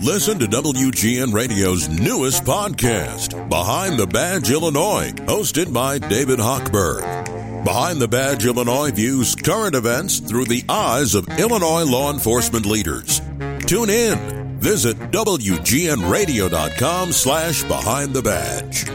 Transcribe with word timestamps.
Listen 0.00 0.38
to 0.38 0.46
WGN 0.46 1.32
Radio's 1.32 1.88
newest 1.88 2.44
podcast, 2.44 3.48
Behind 3.48 3.98
the 3.98 4.06
Badge 4.06 4.50
Illinois, 4.50 5.12
hosted 5.26 5.72
by 5.72 5.98
David 5.98 6.38
Hochberg. 6.38 7.64
Behind 7.64 8.00
the 8.00 8.08
Badge 8.08 8.46
Illinois 8.46 8.90
views 8.90 9.34
current 9.36 9.74
events 9.76 10.18
through 10.18 10.46
the 10.46 10.64
eyes 10.68 11.14
of 11.14 11.28
Illinois 11.38 11.84
law 11.84 12.12
enforcement 12.12 12.66
leaders. 12.66 13.20
Tune 13.66 13.90
in. 13.90 14.58
Visit 14.58 14.98
WGNRadio.com 15.12 17.12
slash 17.12 17.62
Behind 17.64 18.12
the 18.12 18.22
Badge. 18.22 18.88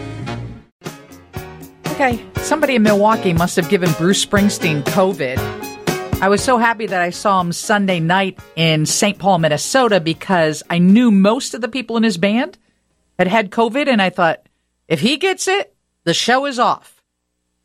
Okay, 1.93 2.23
somebody 2.41 2.75
in 2.75 2.83
Milwaukee 2.83 3.33
must 3.33 3.55
have 3.55 3.69
given 3.69 3.91
Bruce 3.93 4.23
Springsteen 4.25 4.83
COVID. 4.83 5.37
I 6.19 6.29
was 6.29 6.43
so 6.43 6.57
happy 6.57 6.87
that 6.87 6.99
I 6.99 7.11
saw 7.11 7.39
him 7.39 7.51
Sunday 7.51 7.99
night 7.99 8.39
in 8.55 8.87
St. 8.87 9.19
Paul, 9.19 9.37
Minnesota, 9.37 9.99
because 9.99 10.63
I 10.67 10.79
knew 10.79 11.11
most 11.11 11.53
of 11.53 11.61
the 11.61 11.67
people 11.67 11.95
in 11.95 12.01
his 12.01 12.17
band 12.17 12.57
had 13.19 13.27
had 13.27 13.51
COVID, 13.51 13.87
and 13.87 14.01
I 14.01 14.09
thought, 14.09 14.41
if 14.87 14.99
he 14.99 15.17
gets 15.17 15.47
it, 15.47 15.75
the 16.05 16.15
show 16.15 16.47
is 16.47 16.57
off. 16.57 17.03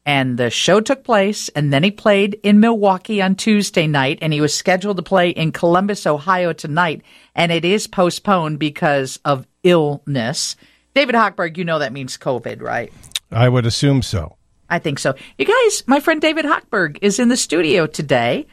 And 0.04 0.36
the 0.36 0.50
show 0.50 0.80
took 0.80 1.02
place, 1.02 1.48
and 1.50 1.72
then 1.72 1.82
he 1.82 1.90
played 1.90 2.38
in 2.42 2.60
Milwaukee 2.60 3.22
on 3.22 3.36
Tuesday 3.36 3.86
night, 3.86 4.18
and 4.20 4.34
he 4.34 4.42
was 4.42 4.54
scheduled 4.54 4.98
to 4.98 5.02
play 5.02 5.30
in 5.30 5.52
Columbus, 5.52 6.06
Ohio 6.06 6.52
tonight, 6.52 7.00
and 7.34 7.50
it 7.50 7.64
is 7.64 7.86
postponed 7.86 8.58
because 8.58 9.18
of 9.24 9.46
illness. 9.62 10.56
David 10.94 11.14
Hochberg, 11.14 11.56
you 11.56 11.64
know 11.64 11.78
that 11.78 11.94
means 11.94 12.18
COVID, 12.18 12.60
right? 12.60 12.92
I 13.30 13.48
would 13.48 13.64
assume 13.64 14.02
so. 14.02 14.36
I 14.72 14.78
think 14.78 14.98
so. 14.98 15.14
You 15.36 15.44
guys, 15.44 15.84
my 15.86 16.00
friend 16.00 16.18
David 16.18 16.46
Hochberg 16.46 16.96
is 17.02 17.18
in 17.18 17.28
the 17.28 17.36
studio 17.36 17.86
today. 17.86 18.46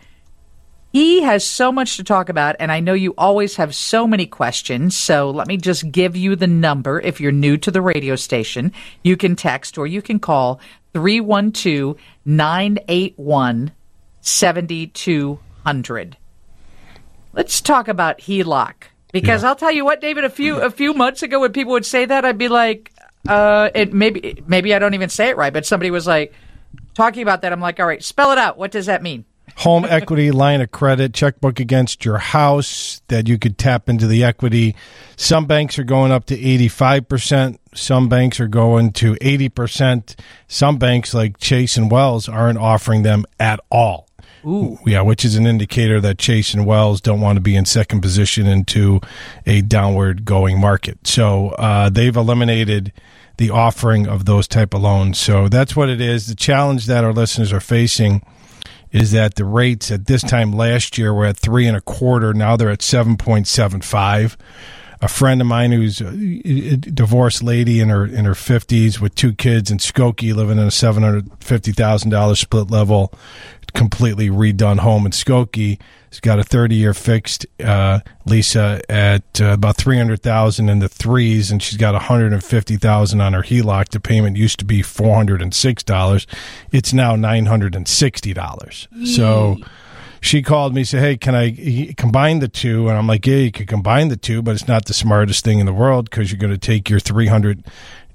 He 0.92 1.22
has 1.22 1.45
so 1.45 1.72
much 1.72 1.95
to 1.95 2.04
talk 2.04 2.28
about, 2.28 2.58
and 2.59 2.73
I 2.73 2.82
know 2.82 2.92
you 2.94 3.14
always 3.18 3.55
have 3.55 3.73
so 3.73 4.05
many 4.05 4.26
questions. 4.26 4.98
So 4.98 5.30
let 5.30 5.48
me 5.48 5.55
just 5.55 5.90
give 5.94 6.18
you 6.18 6.36
the 6.36 6.45
number. 6.45 7.00
If 7.00 7.22
you're 7.22 7.32
new 7.32 7.55
to 7.58 7.72
the 7.72 7.82
radio 7.82 8.18
station, 8.18 8.73
you 9.02 9.16
can 9.16 9.38
text 9.38 9.78
or 9.78 9.88
you 9.88 10.02
can 10.02 10.20
call 10.20 10.59
312 10.94 11.95
981 12.25 13.72
7200. 14.20 16.17
Let's 17.31 17.62
talk 17.62 17.88
about 17.88 18.20
HELOC. 18.20 18.73
Because 19.14 19.44
yeah. 19.44 19.50
I'll 19.50 19.56
tell 19.56 19.72
you 19.72 19.86
what, 19.86 20.02
David, 20.02 20.25
a 20.25 20.30
few 20.30 20.58
a 20.58 20.70
few 20.70 20.94
months 20.94 21.23
ago 21.23 21.40
when 21.40 21.53
people 21.53 21.72
would 21.72 21.86
say 21.86 22.03
that, 22.06 22.25
I'd 22.25 22.38
be 22.38 22.50
like, 22.50 22.92
uh, 23.28 23.70
it 23.75 23.94
maybe 23.94 24.42
maybe 24.48 24.73
I 24.73 24.80
don't 24.80 24.94
even 24.94 25.09
say 25.09 25.30
it 25.30 25.38
right, 25.38 25.53
but 25.53 25.66
somebody 25.66 25.92
was 25.92 26.08
like 26.08 26.34
talking 26.94 27.23
about 27.23 27.42
that. 27.42 27.52
I'm 27.52 27.62
like, 27.62 27.80
all 27.80 27.88
right, 27.88 28.03
spell 28.03 28.31
it 28.31 28.38
out. 28.38 28.58
What 28.58 28.72
does 28.72 28.86
that 28.86 29.02
mean? 29.02 29.25
Home 29.58 29.86
equity 29.86 30.31
line 30.31 30.62
of 30.62 30.72
credit, 30.72 31.14
checkbook 31.14 31.59
against 31.59 32.06
your 32.06 32.17
house 32.17 33.02
that 33.08 33.28
you 33.28 33.38
could 33.38 33.58
tap 33.58 33.90
into 33.90 34.08
the 34.08 34.23
equity. 34.23 34.75
Some 35.16 35.45
banks 35.47 35.78
are 35.80 35.84
going 35.84 36.12
up 36.12 36.25
to 36.25 36.38
85%. 36.38 37.58
Some 37.73 38.09
banks 38.09 38.40
are 38.40 38.47
going 38.47 38.94
to 38.94 39.16
80%. 39.16 40.17
Some 40.47 40.78
banks 40.78 41.14
like 41.14 41.38
Chase 41.40 41.78
and 41.78 41.92
Wells 41.92 42.30
aren't 42.30 42.58
offering 42.58 43.03
them 43.03 43.25
at 43.40 43.59
all. 43.70 44.09
Ooh. 44.45 44.77
Yeah, 44.85 45.02
which 45.02 45.25
is 45.25 45.35
an 45.35 45.45
indicator 45.45 45.99
that 46.02 46.17
Chase 46.17 46.53
and 46.53 46.66
Wells 46.66 47.02
don't 47.02 47.22
want 47.22 47.38
to 47.38 47.41
be 47.41 47.55
in 47.55 47.66
second 47.66 48.02
position 48.02 48.47
into 48.47 49.02
a 49.45 49.61
downward 49.61 50.23
going 50.23 50.59
market. 50.59 51.05
So 51.05 51.49
uh, 51.49 51.89
they've 51.89 52.16
eliminated 52.16 52.94
the 53.38 53.50
offering 53.50 54.07
of 54.07 54.25
those 54.25 54.47
type 54.47 54.73
of 54.73 54.81
loans. 54.81 55.17
So 55.17 55.47
that's 55.47 55.75
what 55.75 55.89
it 55.89 56.02
is. 56.02 56.27
The 56.27 56.35
challenge 56.35 56.85
that 56.88 57.03
our 57.03 57.13
listeners 57.13 57.52
are 57.52 57.61
facing 57.61 58.22
is 58.91 59.11
that 59.11 59.35
the 59.35 59.45
rates 59.45 59.91
at 59.91 60.07
this 60.07 60.22
time 60.22 60.52
last 60.52 60.97
year 60.97 61.13
were 61.13 61.25
at 61.25 61.38
three 61.38 61.67
and 61.67 61.77
a 61.77 61.81
quarter. 61.81 62.33
Now 62.33 62.57
they're 62.57 62.69
at 62.69 62.81
seven 62.81 63.17
point 63.17 63.47
seven 63.47 63.81
five. 63.81 64.38
A 65.02 65.07
friend 65.07 65.39
of 65.39 65.47
mine 65.47 65.72
who's 65.72 66.02
a 66.02 66.75
divorced 66.75 67.41
lady 67.41 67.80
in 67.80 67.88
her 67.88 68.05
in 68.05 68.25
her 68.25 68.35
fifties 68.35 69.00
with 69.00 69.16
two 69.16 69.31
kids 69.31 69.72
in 69.72 69.77
Skokie, 69.77 70.35
living 70.35 70.57
in 70.57 70.66
a 70.66 70.72
seven 70.72 71.03
hundred 71.03 71.31
fifty 71.41 71.72
thousand 71.72 72.09
dollars 72.09 72.39
split 72.39 72.69
level 72.69 73.13
completely 73.74 74.30
redone 74.30 74.80
home 74.80 75.06
in 75.06 75.12
Skokie. 75.12 75.80
It's 76.07 76.19
got 76.19 76.40
a 76.40 76.44
30 76.44 76.75
year 76.75 76.94
fixed 76.94 77.46
uh, 77.63 78.00
Lisa 78.25 78.81
at 78.90 79.40
uh, 79.40 79.53
about 79.53 79.78
300,000 79.78 80.68
in 80.69 80.80
the 80.80 80.90
threes, 80.90 81.52
and 81.52 81.62
she's 81.62 81.78
got 81.78 81.94
150,000 81.94 83.22
on 83.22 83.34
her 83.34 83.41
HELOC. 83.44 83.90
The 83.90 84.00
payment 84.00 84.35
used 84.35 84.57
to 84.59 84.66
be 84.66 84.81
$406. 84.81 86.25
It's 86.72 86.94
now 86.94 87.16
$960. 87.16 89.06
So 89.06 89.57
she 90.22 90.41
called 90.41 90.74
me, 90.74 90.84
said, 90.84 91.01
"Hey, 91.01 91.18
can 91.18 91.36
I 91.36 91.94
combine 91.96 92.40
the 92.40 92.47
two? 92.47 92.90
And 92.90 92.97
I'm 92.97 93.07
like, 93.07 93.25
"Yeah, 93.25 93.38
you 93.38 93.51
can 93.51 93.66
combine 93.66 94.09
the 94.09 94.18
two, 94.18 94.41
but 94.41 94.56
it's 94.56 94.68
not 94.68 94.86
the 94.86 94.94
smartest 94.94 95.46
thing 95.46 95.59
in 95.59 95.66
the 95.66 95.74
world 95.74 96.09
because 96.09 96.31
you're 96.31 96.40
going 96.40 96.51
to 96.51 96.57
take 96.57 96.90
your 96.90 97.00
300 97.00 97.63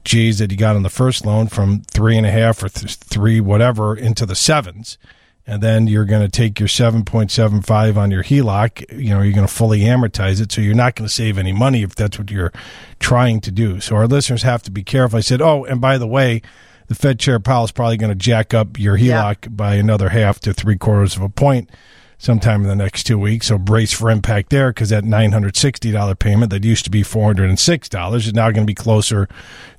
G's 0.05 0.39
that 0.39 0.51
you 0.51 0.57
got 0.57 0.77
on 0.77 0.83
the 0.83 0.91
first 0.91 1.25
loan 1.25 1.47
from 1.47 1.83
three 1.91 2.19
and 2.19 2.27
a 2.27 2.31
half 2.31 2.63
or 2.63 2.69
th- 2.69 2.95
three 2.97 3.41
whatever 3.41 3.97
into 3.97 4.27
the 4.27 4.35
sevens." 4.35 4.99
And 5.47 5.63
then 5.63 5.87
you're 5.87 6.07
going 6.07 6.23
to 6.23 6.29
take 6.29 6.59
your 6.59 6.69
7.75 6.69 7.97
on 7.97 8.11
your 8.11 8.23
HELOC, 8.23 8.99
you 8.99 9.11
know, 9.11 9.21
you're 9.21 9.35
going 9.35 9.47
to 9.47 9.53
fully 9.53 9.81
amortize 9.81 10.41
it. 10.41 10.51
So 10.51 10.61
you're 10.61 10.75
not 10.75 10.95
going 10.95 11.07
to 11.07 11.13
save 11.13 11.37
any 11.37 11.53
money 11.53 11.83
if 11.83 11.95
that's 11.95 12.19
what 12.19 12.31
you're 12.31 12.53
trying 12.99 13.41
to 13.43 13.51
do. 13.51 13.81
So 13.81 13.97
our 13.97 14.07
listeners 14.07 14.43
have 14.43 14.63
to 14.63 14.71
be 14.71 14.83
careful. 14.83 15.19
I 15.19 15.21
said, 15.21 15.43
oh, 15.43 15.65
and 15.65 15.81
by 15.81 15.99
the 15.99 16.07
way, 16.07 16.41
the 16.87 16.95
Fed 16.95 17.19
Chair 17.19 17.41
Powell 17.41 17.65
is 17.65 17.73
probably 17.73 17.97
going 17.97 18.11
to 18.11 18.15
jack 18.15 18.55
up 18.55 18.79
your 18.79 18.97
HELOC 18.97 19.45
yeah. 19.45 19.49
by 19.51 19.75
another 19.75 20.11
half 20.11 20.41
to 20.41 20.55
three 20.55 20.77
quarters 20.77 21.17
of 21.17 21.23
a 21.23 21.29
point 21.29 21.71
sometime 22.17 22.63
in 22.63 22.69
the 22.69 22.77
next 22.77 23.05
two 23.05 23.19
weeks. 23.19 23.49
So 23.49 23.59
brace 23.59 23.93
for 23.93 24.11
impact 24.11 24.51
there 24.51 24.71
because 24.71 24.89
that 24.91 25.05
$960 25.05 26.19
payment 26.19 26.51
that 26.51 26.65
used 26.65 26.85
to 26.85 26.91
be 26.91 27.03
$406 27.03 28.15
is 28.15 28.33
now 28.33 28.51
going 28.51 28.67
to 28.67 28.71
be 28.71 28.75
closer 28.75 29.29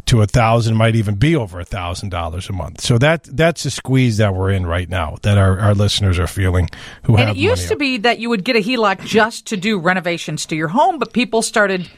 to 0.07 0.21
a 0.21 0.27
thousand, 0.27 0.75
might 0.75 0.95
even 0.95 1.15
be 1.15 1.35
over 1.35 1.59
a 1.59 1.65
thousand 1.65 2.09
dollars 2.09 2.49
a 2.49 2.53
month. 2.53 2.81
So 2.81 2.97
that 2.97 3.23
that's 3.23 3.63
the 3.63 3.71
squeeze 3.71 4.17
that 4.17 4.33
we're 4.33 4.51
in 4.51 4.65
right 4.65 4.89
now 4.89 5.17
that 5.23 5.37
our, 5.37 5.59
our 5.59 5.73
listeners 5.73 6.19
are 6.19 6.27
feeling 6.27 6.69
who 7.03 7.15
and 7.15 7.27
have 7.27 7.37
it 7.37 7.39
used 7.39 7.67
to 7.69 7.75
be 7.75 7.97
that 7.97 8.19
you 8.19 8.29
would 8.29 8.43
get 8.43 8.55
a 8.55 8.59
HELOC 8.59 9.05
just 9.05 9.47
to 9.47 9.57
do 9.57 9.79
renovations 9.79 10.45
to 10.47 10.55
your 10.55 10.69
home, 10.69 10.99
but 10.99 11.13
people 11.13 11.41
started 11.41 11.89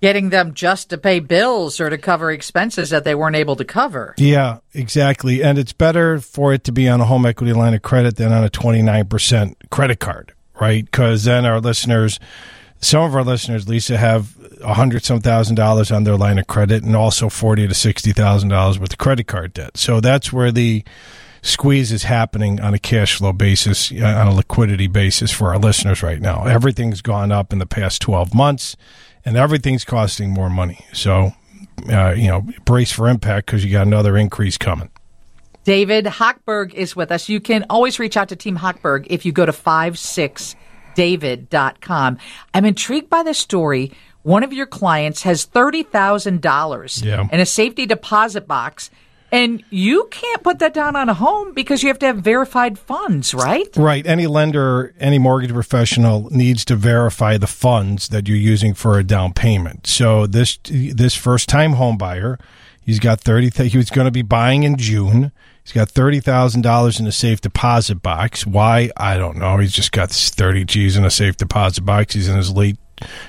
getting 0.00 0.30
them 0.30 0.54
just 0.54 0.90
to 0.90 0.98
pay 0.98 1.20
bills 1.20 1.80
or 1.80 1.90
to 1.90 1.98
cover 1.98 2.30
expenses 2.30 2.90
that 2.90 3.04
they 3.04 3.14
weren't 3.14 3.36
able 3.36 3.56
to 3.56 3.64
cover. 3.64 4.14
Yeah, 4.16 4.58
exactly. 4.72 5.42
And 5.42 5.58
it's 5.58 5.72
better 5.72 6.20
for 6.20 6.52
it 6.52 6.64
to 6.64 6.72
be 6.72 6.88
on 6.88 7.00
a 7.00 7.04
home 7.04 7.26
equity 7.26 7.52
line 7.52 7.74
of 7.74 7.82
credit 7.82 8.16
than 8.16 8.32
on 8.32 8.44
a 8.44 8.48
29% 8.50 9.54
credit 9.70 10.00
card, 10.00 10.32
right? 10.60 10.84
Because 10.84 11.24
then 11.24 11.44
our 11.44 11.60
listeners, 11.60 12.18
some 12.80 13.02
of 13.02 13.14
our 13.14 13.24
listeners, 13.24 13.68
Lisa, 13.68 13.96
have 13.96 14.36
a 14.62 14.74
hundred 14.74 15.04
some 15.04 15.20
thousand 15.20 15.56
dollars 15.56 15.90
on 15.90 16.04
their 16.04 16.16
line 16.16 16.38
of 16.38 16.46
credit 16.46 16.82
and 16.82 16.96
also 16.96 17.28
forty 17.28 17.68
to 17.68 17.74
sixty 17.74 18.12
thousand 18.12 18.48
dollars 18.48 18.78
worth 18.78 18.92
of 18.92 18.98
credit 18.98 19.26
card 19.26 19.52
debt. 19.52 19.76
So 19.76 20.00
that's 20.00 20.32
where 20.32 20.50
the 20.50 20.84
squeeze 21.42 21.92
is 21.92 22.04
happening 22.04 22.60
on 22.60 22.74
a 22.74 22.78
cash 22.78 23.16
flow 23.16 23.32
basis, 23.32 23.90
uh, 23.92 24.04
on 24.04 24.26
a 24.26 24.34
liquidity 24.34 24.86
basis 24.86 25.30
for 25.30 25.48
our 25.48 25.58
listeners 25.58 26.02
right 26.02 26.20
now. 26.20 26.44
Everything's 26.44 27.02
gone 27.02 27.32
up 27.32 27.52
in 27.52 27.58
the 27.58 27.66
past 27.66 28.02
twelve 28.02 28.34
months, 28.34 28.76
and 29.24 29.36
everything's 29.36 29.84
costing 29.84 30.30
more 30.30 30.50
money. 30.50 30.84
So, 30.92 31.32
uh, 31.88 32.14
you 32.16 32.28
know, 32.28 32.46
brace 32.64 32.92
for 32.92 33.08
impact 33.08 33.46
because 33.46 33.64
you 33.64 33.72
got 33.72 33.86
another 33.86 34.16
increase 34.16 34.58
coming. 34.58 34.90
David 35.64 36.06
Hochberg 36.06 36.72
is 36.72 36.96
with 36.96 37.12
us. 37.12 37.28
You 37.28 37.40
can 37.40 37.66
always 37.68 37.98
reach 37.98 38.16
out 38.16 38.30
to 38.30 38.36
Team 38.36 38.56
Hochberg 38.56 39.06
if 39.10 39.26
you 39.26 39.32
go 39.32 39.44
to 39.44 39.52
56david.com. 41.00 42.18
I'm 42.54 42.64
intrigued 42.64 43.10
by 43.10 43.22
the 43.22 43.34
story 43.34 43.92
one 44.22 44.42
of 44.42 44.52
your 44.52 44.66
clients 44.66 45.22
has 45.22 45.46
$30,000 45.46 47.04
yeah. 47.04 47.26
in 47.32 47.40
a 47.40 47.46
safety 47.46 47.86
deposit 47.86 48.46
box 48.46 48.90
and 49.32 49.62
you 49.70 50.08
can't 50.10 50.42
put 50.42 50.58
that 50.58 50.74
down 50.74 50.96
on 50.96 51.08
a 51.08 51.14
home 51.14 51.54
because 51.54 51.82
you 51.82 51.88
have 51.88 52.00
to 52.00 52.06
have 52.06 52.18
verified 52.18 52.78
funds, 52.78 53.32
right? 53.32 53.68
Right. 53.76 54.04
Any 54.04 54.26
lender, 54.26 54.92
any 54.98 55.18
mortgage 55.18 55.52
professional 55.52 56.28
needs 56.30 56.64
to 56.66 56.76
verify 56.76 57.38
the 57.38 57.46
funds 57.46 58.08
that 58.08 58.28
you're 58.28 58.36
using 58.36 58.74
for 58.74 58.98
a 58.98 59.04
down 59.04 59.32
payment. 59.32 59.86
So 59.86 60.26
this 60.26 60.58
this 60.64 61.14
first 61.14 61.48
time 61.48 61.74
home 61.74 61.96
buyer, 61.96 62.38
he's 62.84 62.98
got 62.98 63.20
30 63.20 63.68
he 63.68 63.78
was 63.78 63.90
going 63.90 64.06
to 64.06 64.10
be 64.10 64.22
buying 64.22 64.64
in 64.64 64.76
June. 64.76 65.30
He's 65.70 65.80
got 65.80 65.88
$30,000 65.88 66.98
in 66.98 67.06
a 67.06 67.12
safe 67.12 67.40
deposit 67.40 68.02
box. 68.02 68.44
Why? 68.44 68.90
I 68.96 69.16
don't 69.16 69.36
know. 69.36 69.58
He's 69.58 69.70
just 69.70 69.92
got 69.92 70.10
30 70.10 70.64
G's 70.64 70.96
in 70.96 71.04
a 71.04 71.10
safe 71.10 71.36
deposit 71.36 71.82
box. 71.82 72.14
He's 72.14 72.26
in 72.26 72.36
his 72.36 72.50
late 72.50 72.76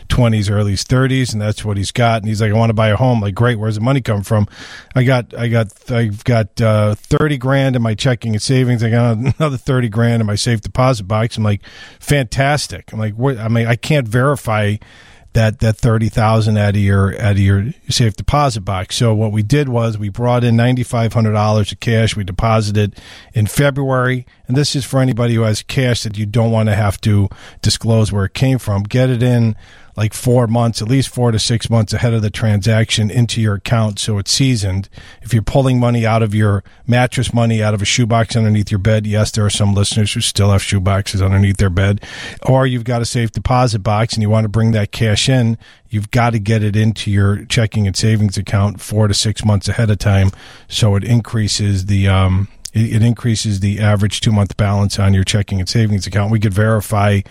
20s, 0.09 0.49
early 0.49 0.73
30s, 0.73 1.33
and 1.33 1.39
that's 1.39 1.63
what 1.63 1.77
he's 1.77 1.91
got. 1.91 2.23
And 2.23 2.27
he's 2.27 2.41
like, 2.41 2.51
I 2.51 2.55
want 2.55 2.71
to 2.71 2.73
buy 2.73 2.87
a 2.87 2.95
home. 2.95 3.21
Like, 3.21 3.35
great. 3.35 3.59
Where's 3.59 3.75
the 3.75 3.81
money 3.81 4.01
come 4.01 4.23
from? 4.23 4.47
I 4.95 5.03
got, 5.03 5.37
I 5.37 5.49
got, 5.49 5.91
I've 5.91 6.23
got 6.23 6.59
uh, 6.59 6.95
30 6.95 7.37
grand 7.37 7.75
in 7.75 7.83
my 7.83 7.93
checking 7.93 8.33
and 8.33 8.41
savings. 8.41 8.83
I 8.83 8.89
got 8.89 9.17
another 9.17 9.57
30 9.57 9.89
grand 9.89 10.21
in 10.21 10.25
my 10.25 10.33
safe 10.33 10.61
deposit 10.61 11.03
box. 11.03 11.37
I'm 11.37 11.43
like, 11.43 11.61
fantastic. 11.99 12.91
I'm 12.91 12.97
like, 12.97 13.13
what? 13.13 13.37
I 13.37 13.49
mean, 13.49 13.67
I 13.67 13.75
can't 13.75 14.07
verify 14.07 14.77
that 15.33 15.59
that 15.59 15.77
thirty 15.77 16.09
thousand 16.09 16.57
out 16.57 16.75
of 16.75 16.81
your 16.81 17.19
out 17.19 17.33
of 17.33 17.39
your 17.39 17.71
safe 17.89 18.15
deposit 18.15 18.61
box. 18.61 18.95
So 18.97 19.13
what 19.13 19.31
we 19.31 19.43
did 19.43 19.69
was 19.69 19.97
we 19.97 20.09
brought 20.09 20.43
in 20.43 20.55
ninety 20.55 20.83
five 20.83 21.13
hundred 21.13 21.33
dollars 21.33 21.71
of 21.71 21.79
cash. 21.79 22.15
We 22.15 22.23
deposited 22.23 22.99
in 23.33 23.47
February, 23.47 24.25
and 24.47 24.57
this 24.57 24.75
is 24.75 24.85
for 24.85 24.99
anybody 24.99 25.35
who 25.35 25.41
has 25.41 25.63
cash 25.63 26.03
that 26.03 26.17
you 26.17 26.25
don't 26.25 26.51
want 26.51 26.69
to 26.69 26.75
have 26.75 26.99
to 27.01 27.29
disclose 27.61 28.11
where 28.11 28.25
it 28.25 28.33
came 28.33 28.57
from. 28.57 28.83
Get 28.83 29.09
it 29.09 29.23
in 29.23 29.55
like 30.01 30.15
four 30.15 30.47
months, 30.47 30.81
at 30.81 30.87
least 30.87 31.09
four 31.09 31.31
to 31.31 31.37
six 31.37 31.69
months 31.69 31.93
ahead 31.93 32.11
of 32.11 32.23
the 32.23 32.31
transaction 32.31 33.11
into 33.11 33.39
your 33.39 33.53
account 33.53 33.99
so 33.99 34.17
it's 34.17 34.31
seasoned. 34.31 34.89
If 35.21 35.31
you're 35.31 35.43
pulling 35.43 35.79
money 35.79 36.07
out 36.07 36.23
of 36.23 36.33
your 36.33 36.63
mattress 36.87 37.35
money 37.35 37.61
out 37.61 37.75
of 37.75 37.83
a 37.83 37.85
shoebox 37.85 38.35
underneath 38.35 38.71
your 38.71 38.79
bed, 38.79 39.05
yes, 39.05 39.29
there 39.29 39.45
are 39.45 39.49
some 39.51 39.75
listeners 39.75 40.11
who 40.13 40.21
still 40.21 40.49
have 40.51 40.63
shoeboxes 40.63 41.23
underneath 41.23 41.57
their 41.57 41.69
bed, 41.69 42.03
or 42.41 42.65
you've 42.65 42.83
got 42.83 43.03
a 43.03 43.05
safe 43.05 43.31
deposit 43.31 43.83
box 43.83 44.15
and 44.15 44.23
you 44.23 44.29
want 44.31 44.43
to 44.43 44.49
bring 44.49 44.71
that 44.71 44.91
cash 44.91 45.29
in, 45.29 45.55
you've 45.87 46.09
got 46.09 46.31
to 46.31 46.39
get 46.39 46.63
it 46.63 46.75
into 46.75 47.11
your 47.11 47.45
checking 47.45 47.85
and 47.85 47.95
savings 47.95 48.39
account 48.39 48.81
four 48.81 49.07
to 49.07 49.13
six 49.13 49.45
months 49.45 49.67
ahead 49.67 49.91
of 49.91 49.99
time 49.99 50.31
so 50.67 50.95
it 50.95 51.03
increases 51.03 51.85
the, 51.85 52.07
um, 52.07 52.47
it, 52.73 53.03
increases 53.03 53.59
the 53.59 53.79
average 53.79 54.19
two 54.19 54.31
month 54.31 54.57
balance 54.57 54.97
on 54.97 55.13
your 55.13 55.23
checking 55.23 55.59
and 55.59 55.69
savings 55.69 56.07
account. 56.07 56.31
We 56.31 56.39
could 56.39 56.55
verify 56.55 57.21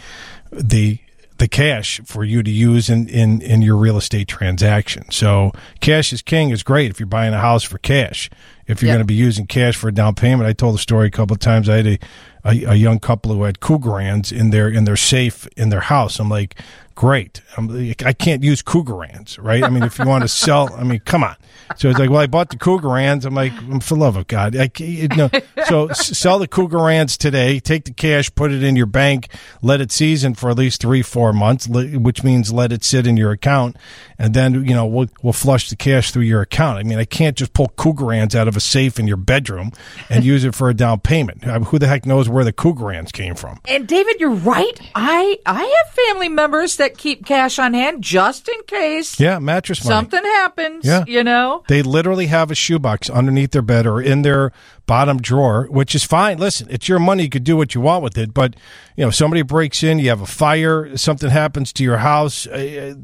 the 0.53 1.01
the 1.41 1.49
cash 1.49 2.01
for 2.05 2.23
you 2.23 2.43
to 2.43 2.51
use 2.51 2.89
in, 2.89 3.09
in, 3.09 3.41
in 3.43 3.63
your 3.63 3.77
real 3.77 3.97
estate 3.97 4.29
transaction. 4.29 5.11
So 5.11 5.53
cash 5.81 6.13
is 6.13 6.23
king 6.23 6.51
is 6.51 6.63
great 6.63 6.91
if 6.91 7.01
you're 7.01 7.07
buying 7.07 7.35
a 7.35 7.41
house 7.41 7.65
for 7.65 7.79
cash. 7.79 8.31
If 8.67 8.83
you're 8.83 8.89
Yep. 8.89 8.95
going 8.99 9.07
to 9.07 9.13
be 9.13 9.15
using 9.15 9.47
cash 9.47 9.75
for 9.75 9.89
a 9.89 9.93
down 9.93 10.15
payment, 10.15 10.49
I 10.49 10.53
told 10.53 10.75
the 10.75 10.79
story 10.79 11.09
a 11.09 11.11
couple 11.11 11.35
of 11.35 11.41
times. 11.41 11.69
I 11.69 11.77
had 11.77 11.87
a, 11.87 11.99
a, 12.45 12.65
a 12.73 12.75
young 12.75 13.01
couple 13.01 13.33
who 13.35 13.43
had 13.43 13.59
Krugerrands 13.61 14.31
in 14.31 14.51
their 14.51 14.69
in 14.69 14.85
their 14.85 14.97
safe 14.97 15.49
in 15.57 15.71
their 15.71 15.81
house. 15.81 16.21
I'm 16.21 16.29
like, 16.29 16.55
great. 16.95 17.41
I'm 17.57 17.71
I 18.05 18.13
can't 18.13 18.43
use 18.43 18.63
Krugerrands, 18.63 19.43
right? 19.43 19.63
I 19.63 19.69
mean, 19.71 19.83
if 19.83 19.99
you 19.99 20.05
want 20.07 20.23
to 20.23 20.29
sell, 20.29 20.73
I 20.75 20.85
mean, 20.85 21.01
come 21.01 21.25
on. 21.25 21.37
So 21.77 21.89
it's 21.89 21.99
like, 22.01 22.11
well, 22.11 22.19
I 22.21 22.27
bought 22.27 22.51
the 22.51 22.57
Krugerrands. 22.57 23.25
I'm 23.25 23.35
like, 23.35 23.53
for 23.83 23.95
the 23.95 24.01
love 24.01 24.17
of 24.17 24.27
God, 24.27 24.57
I, 24.57 24.67
can't- 24.69 24.91
you 24.91 25.09
know, 25.17 25.31
so 25.67 25.89
sell 25.93 26.39
the 26.41 26.49
Krugerrands 26.49 27.17
today. 27.17 27.61
Take 27.61 27.85
the 27.85 27.93
cash, 27.93 28.35
put 28.35 28.51
it 28.51 28.63
in 28.65 28.75
your 28.77 28.87
bank, 28.87 29.29
let 29.63 29.81
it 29.81 29.93
season 29.93 30.35
for 30.35 30.51
at 30.51 30.59
least 30.59 30.81
three, 30.81 31.03
four 31.03 31.33
months, 31.33 31.69
which 31.69 32.25
means 32.25 32.53
let 32.53 32.73
it 32.73 32.83
sit 32.83 33.07
in 33.07 33.17
your 33.17 33.31
account, 33.31 33.77
and 34.19 34.35
then 34.35 34.55
you 34.67 34.75
know 34.75 34.85
we'll 34.87 35.09
we'll 35.23 35.33
flush 35.33 35.71
the 35.71 35.77
cash 35.77 36.11
through 36.11 36.23
your 36.25 36.41
account. 36.43 36.79
I 36.79 36.83
mean, 36.83 36.99
I 36.99 37.05
can't 37.05 37.37
just 37.37 37.53
pull 37.53 37.69
Krugerrands 37.77 38.35
out 38.35 38.49
of 38.49 38.57
a 38.57 38.61
safe 38.61 38.99
in 38.99 39.07
your 39.07 39.17
bedroom 39.17 39.71
and 40.09 40.25
use 40.25 40.45
it 40.45 40.55
for 40.57 40.69
a 40.71 40.75
down 40.75 41.01
payment. 41.01 41.47
Uh, 41.47 41.61
Who 41.61 41.79
the 41.79 41.87
heck 41.87 42.05
knows 42.05 42.29
where 42.29 42.43
the 42.45 42.53
Krugerrands 42.53 43.13
came 43.13 43.35
from? 43.37 43.61
And 43.67 43.87
David, 43.87 44.17
you're 44.19 44.31
right. 44.31 44.79
I 44.95 45.39
I 45.47 45.63
have 45.85 45.95
family 45.95 46.29
members 46.29 46.77
that 46.81 46.99
keep 46.99 47.25
cash 47.25 47.59
on 47.59 47.75
hand 47.75 48.03
just 48.03 48.49
in 48.49 48.61
case 48.67 49.21
Yeah, 49.21 49.39
mattress 49.39 49.85
money. 49.85 49.95
something 49.95 50.25
happens. 50.25 50.85
Yeah. 50.85 51.05
You 51.07 51.23
know? 51.23 51.63
They 51.69 51.83
literally 51.83 52.27
have 52.27 52.51
a 52.51 52.55
shoebox 52.55 53.09
underneath 53.09 53.53
their 53.53 53.63
bed 53.63 53.87
or 53.87 54.03
in 54.03 54.23
their 54.23 54.51
bottom 54.87 55.19
drawer, 55.23 55.69
which 55.71 55.95
is 55.95 56.03
fine. 56.03 56.39
Listen, 56.39 56.67
it's 56.71 56.89
your 56.89 56.99
money. 56.99 57.23
You 57.25 57.29
could 57.29 57.45
do 57.45 57.57
what 57.57 57.75
you 57.75 57.81
want 57.81 58.03
with 58.03 58.19
it. 58.19 58.35
But, 58.35 58.57
you 58.97 59.05
know, 59.05 59.11
somebody 59.11 59.43
breaks 59.43 59.83
in, 59.85 60.01
you 60.01 60.09
have 60.09 60.21
a 60.21 60.27
fire, 60.27 60.97
something 60.97 61.31
happens 61.31 61.73
to 61.75 61.85
your 61.85 61.99
house, 61.99 62.47
uh, 62.49 62.95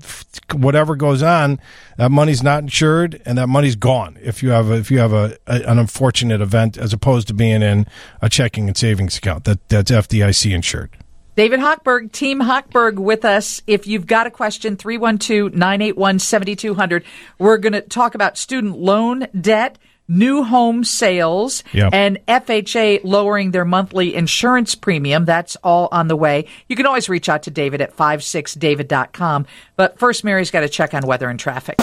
whatever 0.52 0.96
goes 0.96 1.23
on, 1.23 1.61
that 1.96 2.11
money's 2.11 2.43
not 2.43 2.62
insured 2.62 3.23
and 3.25 3.38
that 3.38 3.46
money's 3.49 3.76
gone 3.76 4.19
if 4.20 4.43
you 4.43 4.50
have 4.50 4.69
a, 4.70 4.75
if 4.75 4.90
you 4.90 4.99
have 4.99 5.12
a, 5.12 5.37
a 5.46 5.62
an 5.70 5.78
unfortunate 5.78 6.40
event 6.40 6.76
as 6.76 6.93
opposed 6.93 7.28
to 7.28 7.34
being 7.34 7.62
in 7.62 7.87
a 8.20 8.28
checking 8.28 8.67
and 8.69 8.76
savings 8.76 9.17
account. 9.19 9.44
That 9.44 9.69
That's 9.69 9.90
FDIC 9.90 10.52
insured. 10.52 10.90
David 11.36 11.60
Hochberg, 11.60 12.10
Team 12.12 12.40
Hochberg 12.40 12.94
with 12.94 13.26
us. 13.26 13.60
If 13.66 13.86
you've 13.86 14.06
got 14.06 14.26
a 14.26 14.30
question, 14.30 14.78
312-981-7200. 14.78 17.04
We're 17.38 17.58
going 17.58 17.74
to 17.74 17.82
talk 17.82 18.14
about 18.14 18.38
student 18.38 18.78
loan 18.78 19.26
debt, 19.38 19.76
new 20.08 20.42
home 20.44 20.82
sales, 20.82 21.62
Yep. 21.74 21.90
and 21.92 22.18
FHA 22.26 23.00
lowering 23.04 23.50
their 23.50 23.66
monthly 23.66 24.14
insurance 24.14 24.74
premium. 24.74 25.26
That's 25.26 25.56
all 25.56 25.90
on 25.92 26.08
the 26.08 26.16
way. 26.16 26.46
You 26.68 26.76
can 26.76 26.86
always 26.86 27.10
reach 27.10 27.28
out 27.28 27.42
to 27.44 27.50
David 27.50 27.82
at 27.82 27.94
56david.com. 27.96 29.44
But 29.76 29.98
first, 29.98 30.24
Mary's 30.24 30.50
got 30.50 30.60
to 30.60 30.68
check 30.70 30.94
on 30.94 31.06
weather 31.06 31.28
and 31.28 31.38
traffic. 31.38 31.76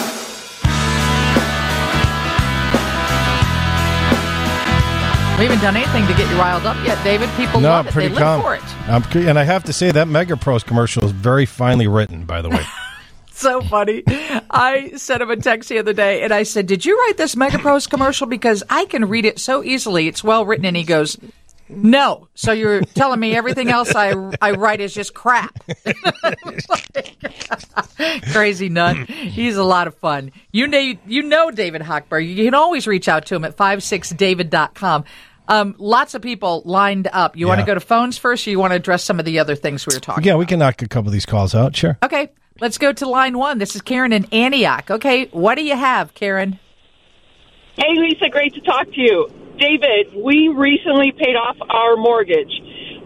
We 5.40 5.46
haven't 5.50 5.62
done 5.62 5.76
anything 5.76 6.06
to 6.08 6.14
get 6.14 6.30
you 6.30 6.38
riled 6.38 6.66
up 6.66 6.78
yet, 6.86 7.04
David. 7.04 7.28
People 7.36 7.60
No, 7.60 7.70
love 7.70 7.88
it. 7.88 7.94
pretty 7.94 8.10
they 8.14 8.20
calm. 8.20 8.44
live 8.44 8.46
for 8.46 8.56
it. 8.56 8.88
I'm, 8.88 9.28
and 9.28 9.38
I 9.40 9.44
have 9.44 9.64
to 9.66 9.74
say 9.74 9.92
that 9.92 10.08
Mega 10.08 10.38
Pros 10.38 10.64
commercial 10.64 11.04
is 11.04 11.12
very 11.12 11.46
finely 11.46 11.88
written, 11.88 12.24
by 12.26 12.42
the 12.42 12.50
way. 12.50 12.62
so 13.32 13.60
funny. 13.62 14.04
I 14.08 14.92
sent 14.96 15.22
him 15.24 15.32
a 15.32 15.36
text 15.36 15.70
the 15.70 15.80
other 15.80 15.92
day 15.92 16.22
and 16.24 16.32
I 16.32 16.44
said, 16.44 16.68
Did 16.68 16.86
you 16.86 16.98
write 16.98 17.18
this 17.18 17.34
Megapros 17.36 17.90
commercial? 17.90 18.28
Because 18.28 18.64
I 18.70 18.86
can 18.86 19.06
read 19.10 19.26
it 19.26 19.40
so 19.40 19.64
easily. 19.64 20.08
It's 20.08 20.24
well 20.24 20.46
written. 20.46 20.66
And 20.66 20.78
he 20.78 20.84
goes, 20.84 21.18
No. 21.76 22.28
So 22.36 22.52
you're 22.52 22.82
telling 22.82 23.20
me 23.20 23.36
everything 23.36 23.70
else 23.70 23.94
I, 23.96 24.14
I 24.42 24.52
write 24.52 24.82
is 24.82 24.94
just 24.94 25.14
crap. 25.14 25.64
Crazy 28.32 28.70
nut. 28.70 29.10
He's 29.10 29.58
a 29.58 29.64
lot 29.64 29.88
of 29.88 29.96
fun. 29.96 30.32
You 30.52 30.68
know, 30.68 30.94
you 31.06 31.24
know 31.24 31.52
David 31.52 31.82
Hochberg. 31.82 32.28
You 32.28 32.46
can 32.46 32.54
always 32.54 32.88
reach 32.88 33.08
out 33.08 33.26
to 33.28 33.36
him 33.36 33.46
at 33.46 33.58
56david.com. 33.58 35.06
Um, 35.48 35.76
lots 35.78 36.14
of 36.14 36.22
people 36.22 36.62
lined 36.66 37.08
up. 37.12 37.36
You 37.36 37.48
want 37.48 37.60
to 37.60 37.66
go 37.66 37.74
to 37.74 37.80
phones 37.80 38.18
first 38.18 38.48
or 38.48 38.52
you 38.52 38.60
want 38.60 38.72
to 38.72 38.76
address 38.76 39.04
some 39.04 39.20
of 39.20 39.26
the 39.26 39.40
other 39.40 39.56
things 39.56 39.86
we 39.86 39.94
were 39.94 40.00
talking 40.00 40.24
yeah, 40.24 40.34
about? 40.34 40.40
we 40.40 40.46
can 40.46 40.60
knock 40.60 40.82
a 40.82 40.88
couple 40.88 41.10
of 41.10 41.14
these 41.14 41.26
calls 41.26 41.54
out. 41.54 41.76
Sure. 41.76 41.98
Okay, 42.02 42.30
let's 42.62 42.78
go 42.78 42.94
to 42.94 43.10
line 43.10 43.38
one. 43.38 43.58
This 43.58 43.76
is 43.76 43.82
Karen 43.82 44.14
in 44.14 44.26
Antioch. 44.32 44.90
Okay, 44.90 45.26
what 45.28 45.56
do 45.56 45.64
you 45.64 45.76
have, 45.76 46.14
Karen? 46.14 46.60
Hey, 47.76 47.96
Lisa, 47.98 48.30
great 48.30 48.54
to 48.54 48.62
talk 48.62 48.90
to 48.92 49.02
you. 49.02 49.43
David, 49.58 50.14
we 50.16 50.48
recently 50.50 51.12
paid 51.12 51.36
off 51.36 51.58
our 51.70 51.96
mortgage. 51.96 52.52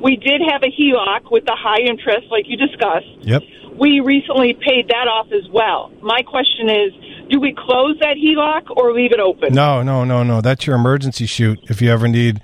We 0.02 0.16
did 0.16 0.42
have 0.52 0.62
a 0.64 0.72
HELOC 0.72 1.32
with 1.32 1.46
the 1.46 1.58
high 1.58 1.82
interest, 1.82 2.28
like 2.30 2.46
you 2.48 2.58
discussed. 2.58 3.08
Yep. 3.22 3.44
We 3.80 4.00
recently 4.00 4.54
paid 4.54 4.90
that 4.90 5.08
off 5.08 5.28
as 5.32 5.48
well. 5.52 5.92
My 6.02 6.22
question 6.22 6.70
is 6.70 6.94
do 7.30 7.40
we 7.40 7.54
close 7.54 7.98
that 8.00 8.16
HELOC 8.16 8.76
or 8.78 8.94
leave 8.94 9.12
it 9.12 9.20
open? 9.20 9.54
No, 9.54 9.84
no, 9.84 10.04
no, 10.04 10.24
no. 10.24 10.42
That's 10.42 10.66
your 10.66 10.76
emergency 10.76 11.26
chute. 11.26 11.60
If 11.64 11.82
you 11.82 11.92
ever 11.92 12.08
need 12.08 12.42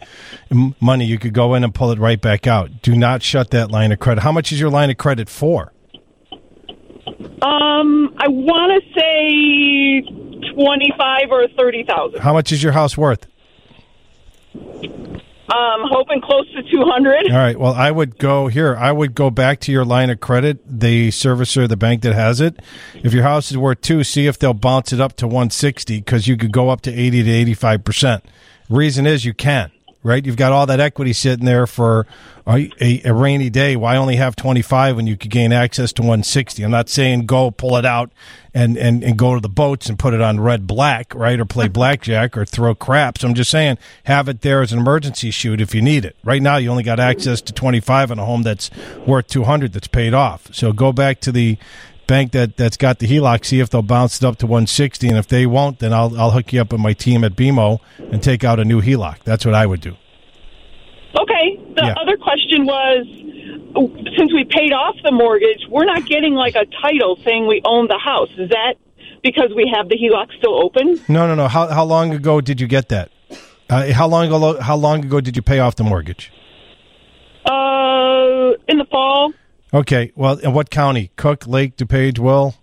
money, 0.80 1.06
you 1.06 1.18
could 1.18 1.34
go 1.34 1.54
in 1.56 1.64
and 1.64 1.74
pull 1.74 1.92
it 1.92 2.00
right 2.00 2.20
back 2.20 2.48
out. 2.48 2.82
Do 2.82 2.96
not 2.96 3.24
shut 3.24 3.52
that 3.52 3.72
line 3.72 3.92
of 3.92 4.00
credit. 4.00 4.22
How 4.22 4.32
much 4.32 4.52
is 4.52 4.60
your 4.60 4.70
line 4.70 4.90
of 4.90 4.98
credit 4.98 5.30
for? 5.30 5.72
Um, 7.42 8.14
I 8.18 8.28
want 8.28 8.84
to 8.84 9.00
say 9.00 10.54
25 10.54 11.32
or 11.32 11.48
30,000. 11.58 12.20
How 12.20 12.34
much 12.34 12.52
is 12.52 12.62
your 12.62 12.74
house 12.74 12.98
worth? 12.98 13.28
Um, 14.56 15.82
hoping 15.92 16.22
close 16.22 16.50
to 16.54 16.64
200. 16.64 17.30
All 17.32 17.38
right. 17.38 17.60
Well, 17.60 17.74
I 17.74 17.92
would 17.92 18.18
go 18.18 18.48
here. 18.48 18.76
I 18.76 18.92
would 18.92 19.14
go 19.14 19.30
back 19.30 19.60
to 19.62 19.72
your 19.72 19.84
line 19.86 20.10
of 20.10 20.20
credit, 20.20 20.60
the 20.66 21.10
servicer, 21.10 21.68
the 21.68 21.78
bank 21.78 22.02
that 22.04 22.14
has 22.14 22.40
it. 22.42 22.60
If 22.96 23.14
your 23.14 23.24
house 23.24 23.52
is 23.52 23.58
worth 23.58 23.82
two, 23.82 24.04
see 24.04 24.26
if 24.26 24.40
they'll 24.40 24.54
bounce 24.54 24.94
it 24.94 25.02
up 25.02 25.16
to 25.18 25.28
160 25.28 26.00
because 26.00 26.28
you 26.28 26.38
could 26.38 26.52
go 26.54 26.70
up 26.70 26.82
to 26.82 26.92
80 26.92 27.24
to 27.24 27.30
85 27.30 27.84
percent. 27.84 28.26
Reason 28.70 29.06
is 29.06 29.26
you 29.26 29.34
can, 29.34 29.72
right? 30.04 30.26
You've 30.26 30.38
got 30.38 30.52
all 30.52 30.66
that 30.68 30.80
equity 30.80 31.14
sitting 31.14 31.46
there 31.46 31.66
for 31.66 32.06
a, 32.46 32.70
a, 32.80 33.02
a 33.06 33.14
rainy 33.14 33.50
day. 33.50 33.76
Why 33.76 33.96
only 33.96 34.18
have 34.18 34.36
25 34.36 34.98
when 34.98 35.08
you 35.08 35.18
could 35.18 35.32
gain 35.32 35.52
access 35.52 35.94
to 35.94 36.02
160? 36.02 36.64
I'm 36.64 36.72
not 36.72 36.90
saying 36.90 37.26
go 37.26 37.52
pull 37.52 37.78
it 37.78 37.86
out 37.86 38.12
and, 38.54 38.78
and, 38.78 39.04
and 39.04 39.18
go 39.18 39.34
to 39.34 39.40
the 39.40 39.50
boats 39.50 39.88
and 39.88 39.98
put 39.98 40.14
it 40.14 40.22
on 40.22 40.40
red 40.40 40.68
black, 40.68 41.16
right? 41.16 41.40
Or 41.40 41.46
play 41.46 41.68
blackjack 41.70 42.38
or 42.38 42.46
throw 42.46 42.76
craps. 42.76 43.24
I'm 43.24 43.34
just 43.34 43.50
saying 43.50 43.78
have 44.04 44.28
it 44.28 44.42
there 44.42 44.62
as 44.62 44.74
an 44.74 44.80
emergency 44.80 45.32
chute 45.32 45.62
if 45.62 45.74
you 45.74 45.82
need 45.82 46.06
it. 46.06 46.16
Right 46.24 46.42
now, 46.42 46.58
you 46.58 46.70
only 46.70 46.84
got 46.84 47.00
access 47.00 47.42
to 47.42 47.54
25 47.54 48.12
in 48.12 48.20
a 48.20 48.26
home 48.26 48.44
that's 48.44 48.70
worth 49.08 49.28
200 49.28 49.74
that's 49.74 49.88
paid 49.88 50.14
off. 50.14 50.54
So 50.54 50.74
go 50.74 50.92
back 50.92 51.20
to 51.22 51.32
the 51.32 51.58
bank 52.08 52.32
that, 52.34 52.58
that's 52.58 52.78
got 52.78 53.00
the 53.00 53.08
HELOC, 53.08 53.46
see 53.46 53.60
if 53.60 53.70
they'll 53.70 53.82
bounce 53.82 54.18
it 54.18 54.24
up 54.26 54.38
to 54.38 54.46
160. 54.48 55.08
And 55.08 55.18
if 55.18 55.28
they 55.28 55.46
won't, 55.46 55.80
then 55.80 55.94
I'll, 55.94 56.18
I'll 56.20 56.32
hook 56.32 56.54
you 56.54 56.62
up 56.62 56.72
with 56.72 56.82
my 56.82 56.94
team 56.94 57.24
at 57.24 57.36
BMO 57.36 57.80
and 58.12 58.22
take 58.22 58.44
out 58.44 58.60
a 58.60 58.66
new 58.66 58.82
HELOC. 58.82 59.24
That's 59.24 59.46
what 59.46 59.56
I 59.56 59.66
would 59.66 59.82
do. 59.82 59.96
Okay. 61.20 61.60
The 61.76 61.86
Yeah. 61.86 61.96
other 62.02 62.18
question 62.18 62.66
was 62.66 63.06
since 64.18 64.32
we 64.34 64.44
paid 64.50 64.72
off 64.74 64.96
the 65.04 65.12
mortgage, 65.12 65.62
we're 65.70 65.86
not 65.86 66.06
getting 66.06 66.34
like 66.36 66.56
a 66.56 66.66
title 66.82 67.18
saying 67.26 67.48
we 67.48 67.62
own 67.66 67.88
the 67.88 67.98
house. 67.98 68.30
Is 68.38 68.50
that 68.50 68.76
because 69.24 69.50
we 69.56 69.72
have 69.76 69.90
the 69.90 69.96
HELOC 69.98 70.38
still 70.38 70.64
open? 70.64 71.00
No, 71.08 71.28
no, 71.28 71.36
no. 71.36 71.48
How, 71.48 71.68
how 71.68 71.84
long 71.84 72.14
ago 72.14 72.40
did 72.42 72.60
you 72.62 72.68
get 72.68 72.90
that? 72.90 73.10
Uh, 73.70 73.92
how 73.94 74.08
long 74.08 74.28
ago? 74.28 74.60
How 74.62 74.76
long 74.76 75.04
ago 75.06 75.22
did 75.22 75.36
you 75.36 75.42
pay 75.42 75.60
off 75.60 75.76
the 75.78 75.84
mortgage? 75.84 76.32
Uh, 77.46 78.54
in 78.68 78.78
the 78.78 78.86
fall, 78.92 79.34
Okay. 79.74 80.12
Well, 80.16 80.38
in 80.38 80.54
what 80.54 80.70
county? 80.70 81.12
Cook, 81.16 81.48
Lake, 81.48 81.78
DuPage, 81.78 82.20
Will, 82.20 82.56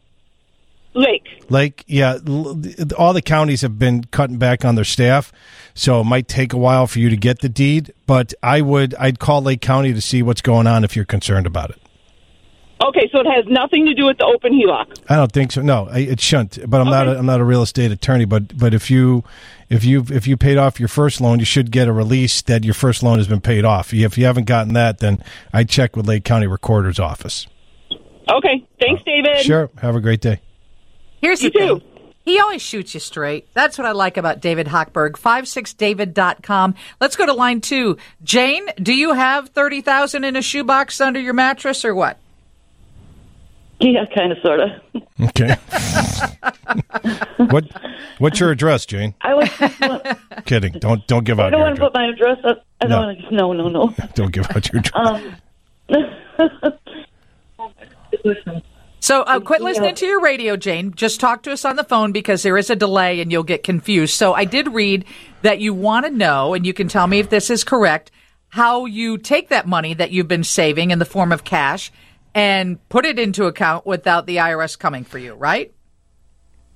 Lake. 0.94 1.44
Lake. 1.48 1.84
Yeah, 1.86 2.18
all 2.98 3.12
the 3.12 3.22
counties 3.24 3.62
have 3.62 3.78
been 3.78 4.04
cutting 4.04 4.38
back 4.38 4.64
on 4.64 4.74
their 4.74 4.84
staff, 4.84 5.32
so 5.74 6.00
it 6.00 6.04
might 6.04 6.28
take 6.28 6.52
a 6.52 6.56
while 6.56 6.86
for 6.86 6.98
you 6.98 7.08
to 7.10 7.16
get 7.16 7.40
the 7.40 7.48
deed. 7.48 7.92
But 8.06 8.34
I 8.42 8.60
would, 8.60 8.94
I'd 8.96 9.18
call 9.18 9.42
Lake 9.42 9.60
County 9.60 9.92
to 9.92 10.00
see 10.00 10.22
what's 10.22 10.42
going 10.42 10.66
on 10.66 10.84
if 10.84 10.96
you're 10.96 11.04
concerned 11.04 11.46
about 11.46 11.70
it. 11.70 11.80
Okay, 12.82 13.10
so 13.12 13.20
it 13.20 13.26
has 13.26 13.44
nothing 13.46 13.84
to 13.86 13.94
do 13.94 14.06
with 14.06 14.16
the 14.16 14.24
open 14.24 14.52
HELOC. 14.54 15.00
I 15.10 15.16
don't 15.16 15.30
think 15.30 15.52
so. 15.52 15.60
No, 15.60 15.88
it 15.92 16.18
shouldn't. 16.20 16.58
But 16.68 16.80
I'm 16.80 16.86
not. 16.88 17.06
A, 17.06 17.10
Okay. 17.10 17.18
I'm 17.18 17.26
not 17.26 17.40
a 17.40 17.44
real 17.44 17.62
estate 17.62 17.92
attorney. 17.92 18.24
But 18.24 18.56
but 18.56 18.72
if 18.72 18.90
you 18.90 19.22
if 19.68 19.84
you 19.84 20.04
if 20.10 20.26
you 20.26 20.36
paid 20.38 20.56
off 20.56 20.80
your 20.80 20.88
first 20.88 21.20
loan, 21.20 21.40
you 21.40 21.44
should 21.44 21.70
get 21.70 21.88
a 21.88 21.92
release 21.92 22.40
that 22.42 22.64
your 22.64 22.72
first 22.74 23.02
loan 23.02 23.18
has 23.18 23.28
been 23.28 23.42
paid 23.42 23.66
off. 23.66 23.92
If 23.92 24.16
you 24.16 24.24
haven't 24.24 24.44
gotten 24.46 24.72
that, 24.74 24.98
then 24.98 25.22
I 25.52 25.64
check 25.64 25.94
with 25.94 26.08
Lake 26.08 26.24
County 26.24 26.46
Recorder's 26.46 26.98
office. 26.98 27.46
Okay, 28.28 28.66
Thanks, 28.80 29.02
David. 29.02 29.40
Sure. 29.40 29.68
Have 29.82 29.96
a 29.96 30.00
great 30.00 30.20
day. 30.22 30.40
Here's 31.20 31.42
You 31.42 31.50
the 31.50 31.58
too. 31.58 31.78
thing. 31.80 31.86
He 32.24 32.38
always 32.38 32.62
shoots 32.62 32.94
you 32.94 33.00
straight. 33.00 33.48
That's 33.54 33.76
what 33.76 33.86
I 33.86 33.92
like 33.92 34.16
about 34.16 34.40
David 34.40 34.68
Hochberg. 34.68 35.12
56david.com. 35.18 36.74
Let's 37.00 37.16
go 37.16 37.26
to 37.26 37.32
line 37.32 37.60
two. 37.60 37.96
Jane, 38.22 38.66
do 38.80 38.94
you 38.94 39.12
have 39.14 39.48
30000 39.50 40.24
in 40.24 40.36
a 40.36 40.42
shoebox 40.42 41.00
under 41.00 41.18
your 41.20 41.34
mattress 41.34 41.84
or 41.84 41.94
what? 41.94 42.18
Yeah, 43.80 44.04
kind 44.14 44.32
of, 44.32 44.38
sort 44.42 44.60
of. 44.60 44.70
Okay. 45.20 45.56
what 47.50 47.64
What's 48.18 48.38
your 48.38 48.50
address, 48.50 48.84
Jane? 48.84 49.14
I 49.22 49.34
was. 49.34 49.48
Kidding. 50.44 50.72
Don't 50.74 51.06
don't 51.06 51.24
give 51.24 51.40
I 51.40 51.44
out 51.46 51.50
don't 51.50 51.60
your 51.60 51.66
want 51.68 51.76
to 51.76 51.82
put 51.82 51.94
my 51.94 52.06
address 52.08 52.38
up. 52.44 52.64
I 52.82 52.86
No. 52.86 52.96
don't 52.96 53.06
want 53.06 53.18
to. 53.20 53.34
No, 53.34 53.52
no, 53.52 53.68
no. 53.68 53.94
Don't 54.14 54.32
give 54.32 54.44
out 54.50 54.70
your 54.72 54.80
address. 54.80 54.94
Um, 54.94 55.36
So 59.02 59.22
uh, 59.22 59.40
quit 59.40 59.62
listening 59.62 59.94
to 59.94 60.06
your 60.06 60.20
radio, 60.20 60.56
Jane. 60.56 60.92
Just 60.94 61.20
talk 61.20 61.42
to 61.44 61.52
us 61.52 61.64
on 61.64 61.76
the 61.76 61.84
phone 61.84 62.12
because 62.12 62.42
there 62.42 62.58
is 62.58 62.68
a 62.68 62.76
delay 62.76 63.20
and 63.20 63.32
you'll 63.32 63.42
get 63.42 63.64
confused. 63.64 64.12
So 64.14 64.34
I 64.34 64.44
did 64.44 64.68
read 64.68 65.06
that 65.40 65.58
you 65.58 65.72
want 65.72 66.04
to 66.04 66.12
know, 66.12 66.52
and 66.52 66.66
you 66.66 66.74
can 66.74 66.86
tell 66.86 67.06
me 67.06 67.18
if 67.18 67.30
this 67.30 67.48
is 67.48 67.64
correct, 67.64 68.10
how 68.50 68.84
you 68.84 69.16
take 69.16 69.48
that 69.48 69.66
money 69.66 69.94
that 69.94 70.10
you've 70.10 70.28
been 70.28 70.44
saving 70.44 70.90
in 70.90 70.98
the 70.98 71.06
form 71.06 71.32
of 71.32 71.44
cash 71.44 71.90
and 72.34 72.88
put 72.88 73.04
it 73.04 73.18
into 73.18 73.44
account 73.44 73.86
without 73.86 74.26
the 74.26 74.36
IRS 74.36 74.78
coming 74.78 75.04
for 75.04 75.18
you, 75.18 75.34
right? 75.34 75.72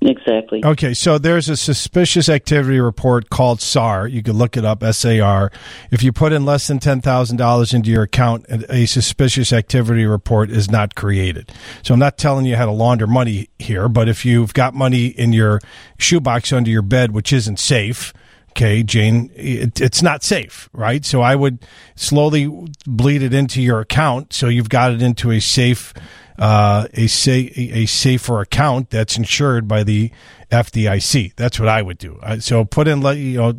exactly. 0.06 0.64
Okay, 0.64 0.94
so 0.94 1.18
there's 1.18 1.48
a 1.48 1.56
suspicious 1.56 2.28
activity 2.28 2.78
report 2.78 3.30
called 3.30 3.60
SAR. 3.60 4.06
You 4.06 4.22
can 4.22 4.34
look 4.34 4.56
it 4.56 4.64
up, 4.64 4.82
SAR. 4.84 5.50
If 5.90 6.02
you 6.02 6.12
put 6.12 6.32
in 6.32 6.44
less 6.44 6.66
than 6.66 6.78
$10,000 6.78 7.74
into 7.74 7.90
your 7.90 8.02
account, 8.02 8.46
a 8.68 8.86
suspicious 8.86 9.52
activity 9.52 10.04
report 10.04 10.50
is 10.50 10.70
not 10.70 10.94
created. 10.94 11.52
So 11.82 11.94
I'm 11.94 12.00
not 12.00 12.18
telling 12.18 12.44
you 12.46 12.56
how 12.56 12.66
to 12.66 12.72
launder 12.72 13.06
money 13.06 13.48
here, 13.58 13.88
but 13.88 14.08
if 14.08 14.24
you've 14.24 14.54
got 14.54 14.74
money 14.74 15.06
in 15.06 15.32
your 15.32 15.60
shoebox 15.98 16.52
under 16.52 16.70
your 16.70 16.82
bed, 16.82 17.12
which 17.12 17.32
isn't 17.32 17.58
safe, 17.58 18.12
okay, 18.54 18.84
Jane, 18.84 19.30
it, 19.34 19.80
it's 19.80 20.00
not 20.00 20.22
safe, 20.22 20.68
right? 20.72 21.04
So 21.04 21.22
I 21.22 21.34
would 21.34 21.66
slowly 21.96 22.46
bleed 22.86 23.22
it 23.22 23.34
into 23.34 23.60
your 23.60 23.80
account 23.80 24.32
so 24.32 24.46
you've 24.48 24.68
got 24.68 24.92
it 24.92 25.02
into 25.02 25.32
a 25.32 25.40
safe 25.40 25.92
uh, 26.36 26.88
a 26.94 27.06
sa- 27.06 27.30
a 27.30 27.86
safer 27.86 28.40
account 28.40 28.90
that's 28.90 29.16
insured 29.16 29.68
by 29.68 29.84
the 29.84 30.10
FDIC. 30.50 31.32
That's 31.36 31.60
what 31.60 31.68
I 31.68 31.80
would 31.82 31.98
do. 31.98 32.18
So 32.40 32.64
put 32.64 32.88
in 32.88 33.02
you 33.02 33.38
know 33.38 33.54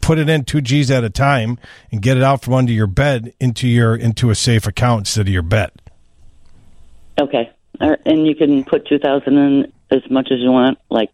put 0.00 0.18
it 0.18 0.28
in 0.28 0.44
two 0.44 0.60
G's 0.60 0.90
at 0.90 1.02
a 1.02 1.10
time 1.10 1.58
and 1.90 2.00
get 2.00 2.16
it 2.16 2.22
out 2.22 2.42
from 2.42 2.54
under 2.54 2.72
your 2.72 2.86
bed 2.86 3.32
into 3.40 3.66
your 3.66 3.96
into 3.96 4.30
a 4.30 4.36
safe 4.36 4.66
account 4.66 5.00
instead 5.00 5.22
of 5.22 5.32
your 5.32 5.42
bed. 5.42 5.72
Okay. 7.20 7.50
And 7.80 8.26
you 8.26 8.36
can 8.36 8.64
put 8.64 8.86
two 8.86 8.98
thousand 8.98 9.36
in 9.36 9.72
as 9.90 10.08
much 10.10 10.28
as 10.30 10.38
you 10.38 10.52
want, 10.52 10.78
like 10.90 11.10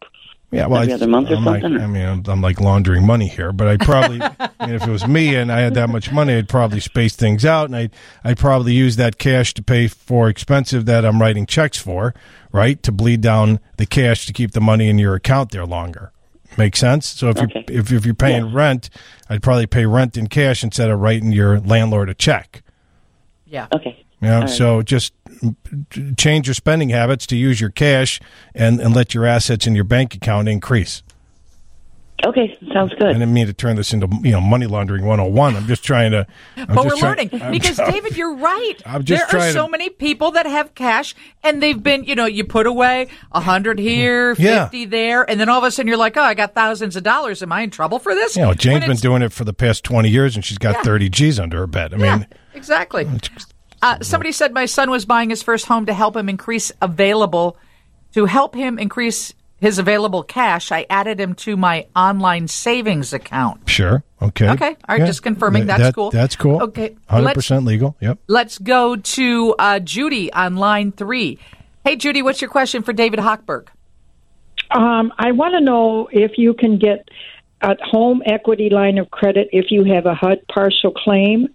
Yeah, 0.54 0.66
well, 0.66 0.82
Every 0.82 0.92
I, 0.92 0.96
other 0.96 1.06
month 1.08 1.30
or 1.30 1.34
I'm 1.36 1.44
like- 1.44 1.62
something? 1.62 1.80
I 1.82 1.86
mean, 1.86 2.04
I'm, 2.06 2.22
I'm 2.26 2.40
like 2.40 2.60
laundering 2.60 3.04
money 3.04 3.26
here, 3.28 3.52
but 3.52 3.66
I 3.66 3.76
probably, 3.76 4.20
I 4.60 4.66
mean, 4.66 4.74
if 4.76 4.86
it 4.86 4.90
was 4.90 5.06
me 5.06 5.34
and 5.34 5.50
I 5.50 5.60
had 5.60 5.74
that 5.74 5.88
much 5.90 6.12
money, 6.12 6.34
I'd 6.34 6.48
probably 6.48 6.80
space 6.80 7.16
things 7.16 7.44
out, 7.44 7.66
and 7.66 7.76
I'd 7.76 7.90
I'd 8.22 8.38
probably 8.38 8.72
use 8.72 8.96
that 8.96 9.18
cash 9.18 9.52
to 9.54 9.62
pay 9.62 9.88
for 9.88 10.28
expensive 10.28 10.86
that 10.86 11.04
I'm 11.04 11.20
writing 11.20 11.46
checks 11.46 11.78
for, 11.78 12.14
right? 12.52 12.82
To 12.84 12.92
bleed 12.92 13.20
down 13.20 13.58
the 13.78 13.86
cash 13.86 14.26
to 14.26 14.32
keep 14.32 14.52
the 14.52 14.60
money 14.60 14.88
in 14.88 14.98
your 14.98 15.14
account 15.14 15.50
there 15.50 15.66
longer. 15.66 16.12
Make 16.56 16.76
sense? 16.76 17.06
So 17.08 17.30
if 17.30 17.38
Okay. 17.38 17.64
you 17.68 17.74
if 17.80 17.90
if 17.90 18.04
you're 18.06 18.14
paying 18.14 18.52
rent, 18.52 18.88
I'd 19.28 19.42
probably 19.42 19.66
pay 19.66 19.86
rent 19.86 20.16
in 20.16 20.28
cash 20.28 20.62
instead 20.62 20.88
of 20.88 21.00
writing 21.00 21.32
your 21.32 21.58
landlord 21.58 22.08
a 22.08 22.14
check. 22.14 22.62
Yeah. 23.46 23.66
okay. 23.74 24.03
You 24.20 24.28
know, 24.28 24.34
All 24.36 24.40
right. 24.42 24.50
so 24.50 24.82
just 24.82 25.12
change 26.16 26.46
your 26.46 26.54
spending 26.54 26.88
habits 26.90 27.26
to 27.26 27.36
use 27.36 27.60
your 27.60 27.70
cash 27.70 28.20
and, 28.54 28.80
and 28.80 28.94
let 28.94 29.12
your 29.14 29.26
assets 29.26 29.66
in 29.66 29.74
your 29.74 29.84
bank 29.84 30.14
account 30.14 30.48
increase. 30.48 31.02
Okay, 32.24 32.56
sounds 32.72 32.92
good. 32.92 33.02
I 33.02 33.12
good. 33.12 33.18
didn't 33.18 33.34
mean 33.34 33.48
to 33.48 33.52
turn 33.52 33.76
this 33.76 33.92
into 33.92 34.08
you 34.22 34.30
know 34.30 34.40
money 34.40 34.66
laundering 34.66 35.04
101. 35.04 35.56
I'm 35.56 35.66
just 35.66 35.84
trying 35.84 36.12
to. 36.12 36.26
I'm 36.56 36.66
but 36.68 36.84
just 36.84 36.86
we're 36.86 36.96
trying- 37.00 37.16
learning 37.30 37.42
I'm 37.42 37.50
because 37.52 37.76
trying- 37.76 37.90
David, 37.92 38.16
you're 38.16 38.36
right. 38.36 38.74
I'm 38.86 39.04
just 39.04 39.30
there 39.30 39.40
are 39.42 39.50
so 39.52 39.66
to- 39.66 39.70
many 39.70 39.90
people 39.90 40.30
that 40.30 40.46
have 40.46 40.74
cash, 40.74 41.14
and 41.42 41.60
they've 41.62 41.82
been, 41.82 42.04
you 42.04 42.14
know, 42.14 42.24
you 42.24 42.44
put 42.44 42.66
away 42.66 43.08
a 43.32 43.40
hundred 43.40 43.78
here, 43.78 44.34
Yeah. 44.38 44.64
fifty 44.66 44.86
there, 44.86 45.28
and 45.28 45.38
then 45.38 45.48
all 45.50 45.58
of 45.58 45.64
a 45.64 45.70
sudden 45.70 45.88
you're 45.88 45.98
like, 45.98 46.16
oh, 46.16 46.22
I 46.22 46.32
got 46.34 46.54
thousands 46.54 46.94
of 46.96 47.02
dollars. 47.02 47.42
Am 47.42 47.52
I 47.52 47.62
in 47.62 47.70
trouble 47.70 47.98
for 47.98 48.14
this? 48.14 48.36
You 48.36 48.42
know, 48.42 48.48
When 48.50 48.58
Jane's 48.58 48.86
been 48.86 48.96
doing 48.96 49.20
it 49.20 49.32
for 49.32 49.44
the 49.44 49.52
past 49.52 49.84
20 49.84 50.08
years, 50.08 50.34
and 50.36 50.42
she's 50.44 50.56
got 50.58 50.76
Yeah. 50.76 50.82
30 50.82 51.08
G's 51.10 51.38
under 51.40 51.58
her 51.58 51.66
bed. 51.66 51.92
I 51.92 51.96
Yeah, 51.98 52.16
mean, 52.18 52.26
exactly. 52.54 53.06
Uh, 53.84 53.98
somebody 54.00 54.32
said 54.32 54.54
my 54.54 54.64
son 54.64 54.90
was 54.90 55.04
buying 55.04 55.28
his 55.28 55.42
first 55.42 55.66
home 55.66 55.84
to 55.84 55.92
help 55.92 56.16
him 56.16 56.30
increase 56.30 56.72
available, 56.80 57.58
to 58.14 58.24
help 58.24 58.54
him 58.54 58.78
increase 58.78 59.34
his 59.60 59.78
available 59.78 60.22
cash. 60.22 60.72
I 60.72 60.86
added 60.88 61.20
him 61.20 61.34
to 61.34 61.54
my 61.54 61.86
online 61.94 62.48
savings 62.48 63.12
account. 63.12 63.68
sure, 63.68 64.02
okay, 64.22 64.48
Okay, 64.52 64.76
all 64.88 64.96
right, 64.96 65.06
just 65.06 65.22
confirming 65.22 65.66
that's 65.66 65.82
that- 65.82 65.94
cool. 65.94 66.10
That's 66.10 66.34
cool. 66.34 66.62
Okay, 66.62 66.96
100 67.08 67.34
percent 67.34 67.66
legal. 67.66 67.94
Yep. 68.00 68.20
Let's 68.26 68.56
go 68.56 68.96
to 68.96 69.54
uh, 69.58 69.80
Judy 69.80 70.32
on 70.32 70.56
line 70.56 70.90
three. 70.90 71.38
Hey, 71.84 71.96
Judy, 71.96 72.22
what's 72.22 72.40
your 72.40 72.48
question 72.48 72.82
for 72.82 72.94
David 72.94 73.20
Hochberg? 73.20 73.68
Um, 74.70 75.12
I 75.18 75.32
want 75.32 75.52
to 75.52 75.60
know 75.60 76.08
if 76.10 76.38
you 76.38 76.54
can 76.54 76.78
get 76.78 77.06
a 77.60 77.76
home 77.82 78.22
equity 78.24 78.70
line 78.70 78.96
of 78.96 79.10
credit 79.10 79.48
if 79.52 79.66
you 79.70 79.84
have 79.84 80.06
a 80.06 80.14
HUD 80.14 80.38
partial 80.48 80.90
claim. 80.92 81.48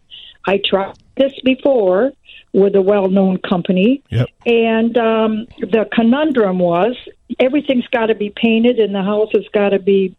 I 0.45 0.61
tried 0.63 0.93
this 1.17 1.33
before 1.43 2.11
with 2.53 2.75
a 2.75 2.81
well 2.81 3.07
known 3.09 3.37
company, 3.37 4.03
Yep. 4.09 4.27
and 4.45 4.97
um, 4.97 5.47
the 5.59 5.87
conundrum 5.93 6.59
was 6.59 6.95
everything's 7.39 7.87
got 7.87 8.07
to 8.07 8.15
be 8.15 8.31
painted 8.35 8.79
and 8.79 8.93
the 8.95 9.03
house 9.03 9.29
has 9.33 9.45
got 9.53 9.69
to 9.69 9.79
be 9.79 10.15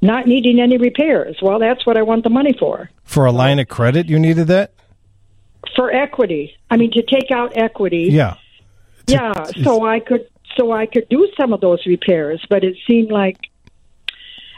not 0.00 0.26
needing 0.26 0.60
any 0.60 0.78
repairs. 0.78 1.36
Well, 1.42 1.58
that's 1.58 1.84
what 1.84 1.96
I 1.96 2.02
want 2.02 2.24
the 2.24 2.30
money 2.30 2.54
for. 2.58 2.88
For 3.04 3.26
a 3.26 3.32
line 3.32 3.58
of 3.58 3.68
credit, 3.68 4.08
you 4.08 4.18
needed 4.18 4.46
that. 4.46 4.72
For 5.76 5.90
equity, 5.92 6.56
I 6.70 6.76
mean 6.76 6.90
to 6.92 7.02
take 7.02 7.30
out 7.30 7.56
equity. 7.56 8.08
Yeah. 8.10 8.36
yeah 9.06 9.44
so 9.64 9.84
i 9.86 10.00
could 10.00 10.26
so 10.56 10.70
i 10.72 10.86
could 10.86 11.08
do 11.08 11.28
some 11.38 11.52
of 11.52 11.60
those 11.60 11.84
repairs 11.86 12.44
but 12.50 12.62
it 12.64 12.76
seemed 12.86 13.10
like 13.10 13.38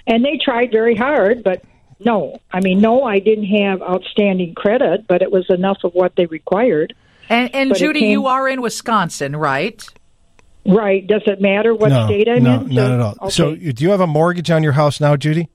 and 0.06 0.24
they 0.24 0.38
tried 0.42 0.70
very 0.72 0.94
hard 0.96 1.42
but 1.44 1.62
no 2.04 2.38
i 2.52 2.60
mean 2.60 2.80
no 2.80 3.02
i 3.04 3.18
didn't 3.18 3.44
have 3.46 3.82
outstanding 3.82 4.54
credit 4.54 5.06
but 5.06 5.22
it 5.22 5.30
was 5.30 5.46
enough 5.50 5.78
of 5.84 5.92
what 5.94 6.14
they 6.16 6.26
required 6.26 6.94
And, 7.28 7.54
and 7.54 7.74
Judy, 7.74 8.00
came- 8.00 8.10
you 8.10 8.26
are 8.26 8.48
in 8.48 8.60
Wisconsin, 8.62 9.36
right? 9.36 9.84
right 10.66 11.06
does 11.06 11.22
it 11.26 11.40
matter 11.40 11.74
what 11.74 11.88
no, 11.90 12.06
state 12.06 12.28
i'm 12.28 12.42
no, 12.42 12.60
in 12.60 12.68
No, 12.68 12.88
not 12.88 12.92
at 12.92 13.00
all. 13.00 13.14
okay. 13.22 13.30
So, 13.30 13.54
do 13.54 13.84
you 13.84 13.90
have 13.90 14.00
a 14.00 14.06
mortgage 14.06 14.50
on 14.50 14.62
your 14.62 14.72
house 14.72 15.00
now, 15.00 15.16
Judy? 15.16 15.48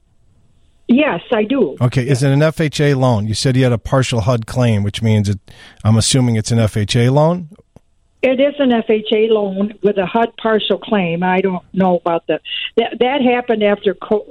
yes 0.87 1.21
i 1.31 1.43
do 1.43 1.75
Okay, 1.81 2.07
is 2.07 2.21
it 2.23 2.31
an 2.31 2.39
FHA 2.41 2.95
loan? 2.95 3.27
You 3.27 3.33
said 3.33 3.55
you 3.57 3.63
had 3.63 3.71
a 3.73 3.77
partial 3.77 4.21
HUD 4.21 4.45
claim, 4.45 4.83
which 4.83 5.01
means 5.01 5.27
it. 5.29 5.39
I'm 5.83 5.97
assuming 5.97 6.35
it's 6.35 6.51
an 6.51 6.59
FHA 6.59 7.11
loan. 7.11 7.49
it 8.21 8.39
is 8.39 8.55
an 8.59 8.69
fha 8.87 9.29
loan 9.29 9.73
with 9.83 9.97
a 9.97 10.05
hud 10.05 10.31
partial 10.37 10.77
claim 10.79 11.21
i 11.23 11.41
don't 11.41 11.63
know 11.73 11.95
about 11.97 12.25
the 12.27 12.39
that 12.77 12.97
that 12.99 13.21
happened 13.21 13.63
after 13.63 13.93
co- 13.93 14.25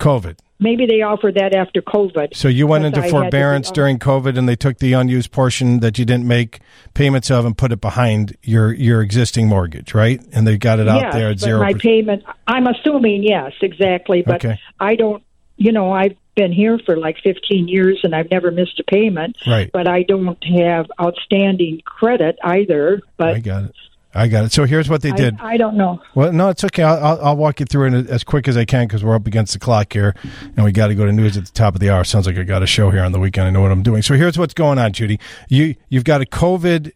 COVID. 0.00 0.36
Maybe 0.58 0.86
they 0.86 1.02
offer 1.02 1.30
that 1.32 1.54
after 1.54 1.80
covid 1.80 2.34
So 2.34 2.48
you 2.48 2.66
went 2.66 2.84
into 2.84 3.00
I 3.00 3.02
had 3.02 3.10
to 3.10 3.14
be 3.16 3.20
forbearance 3.20 3.70
during 3.70 3.98
COVID, 3.98 4.38
and 4.38 4.48
they 4.48 4.56
took 4.56 4.78
the 4.78 4.92
unused 4.92 5.32
portion 5.32 5.80
that 5.80 5.98
you 5.98 6.04
didn't 6.04 6.26
make 6.26 6.60
payments 6.94 7.30
of 7.30 7.44
and 7.44 7.56
put 7.56 7.72
it 7.72 7.80
behind 7.80 8.36
your 8.42 8.72
your 8.72 9.02
existing 9.02 9.48
mortgage, 9.48 9.94
right? 9.94 10.20
And 10.32 10.46
they 10.46 10.58
got 10.58 10.78
it 10.78 10.88
out 10.88 11.02
yes, 11.02 11.14
there 11.14 11.30
at 11.30 11.38
zero. 11.38 11.60
My 11.60 11.74
payment, 11.74 12.24
I'm 12.46 12.66
assuming 12.66 13.22
yes, 13.22 13.52
exactly. 13.60 14.22
But 14.22 14.44
Okay. 14.44 14.58
I 14.80 14.94
don't, 14.96 15.22
you 15.56 15.72
know, 15.72 15.92
I've 15.92 16.16
been 16.34 16.52
here 16.52 16.78
for 16.86 16.96
like 16.96 17.16
15 17.24 17.66
years 17.68 17.98
and 18.04 18.14
I've 18.14 18.30
never 18.30 18.50
missed 18.50 18.78
a 18.78 18.84
payment. 18.84 19.36
Right. 19.46 19.70
But 19.72 19.88
I 19.88 20.04
don't 20.04 20.42
have 20.44 20.86
outstanding 21.00 21.82
credit 21.84 22.38
either. 22.44 23.00
But 23.16 23.34
I 23.34 23.40
got 23.40 23.64
it. 23.64 23.74
I 24.18 24.28
got 24.28 24.44
it. 24.44 24.52
So 24.52 24.64
here's 24.64 24.88
what 24.88 25.02
they 25.02 25.12
I, 25.12 25.16
did. 25.16 25.40
I 25.40 25.56
don't 25.56 25.76
know. 25.76 26.02
Well, 26.14 26.32
no, 26.32 26.48
it's 26.48 26.64
okay. 26.64 26.82
I'll, 26.82 27.04
I'll, 27.04 27.26
I'll 27.26 27.36
walk 27.36 27.60
you 27.60 27.66
through 27.66 27.94
it 27.94 28.10
as 28.10 28.24
quick 28.24 28.48
as 28.48 28.56
I 28.56 28.64
can 28.64 28.86
because 28.86 29.04
we're 29.04 29.14
up 29.14 29.26
against 29.26 29.52
the 29.52 29.58
clock 29.58 29.92
here, 29.92 30.14
and 30.56 30.64
we 30.64 30.72
got 30.72 30.88
to 30.88 30.94
go 30.94 31.06
to 31.06 31.12
news 31.12 31.36
at 31.36 31.46
the 31.46 31.52
top 31.52 31.74
of 31.74 31.80
the 31.80 31.90
hour. 31.90 32.04
Sounds 32.04 32.26
like 32.26 32.36
I 32.36 32.42
got 32.42 32.62
a 32.62 32.66
show 32.66 32.90
here 32.90 33.04
on 33.04 33.12
the 33.12 33.20
weekend. 33.20 33.46
I 33.46 33.50
know 33.50 33.62
what 33.62 33.70
I'm 33.70 33.82
doing. 33.82 34.02
So 34.02 34.14
here's 34.14 34.36
what's 34.36 34.54
going 34.54 34.78
on, 34.78 34.92
Judy. 34.92 35.20
You 35.48 35.76
you've 35.88 36.04
got 36.04 36.20
a 36.20 36.26
COVID 36.26 36.92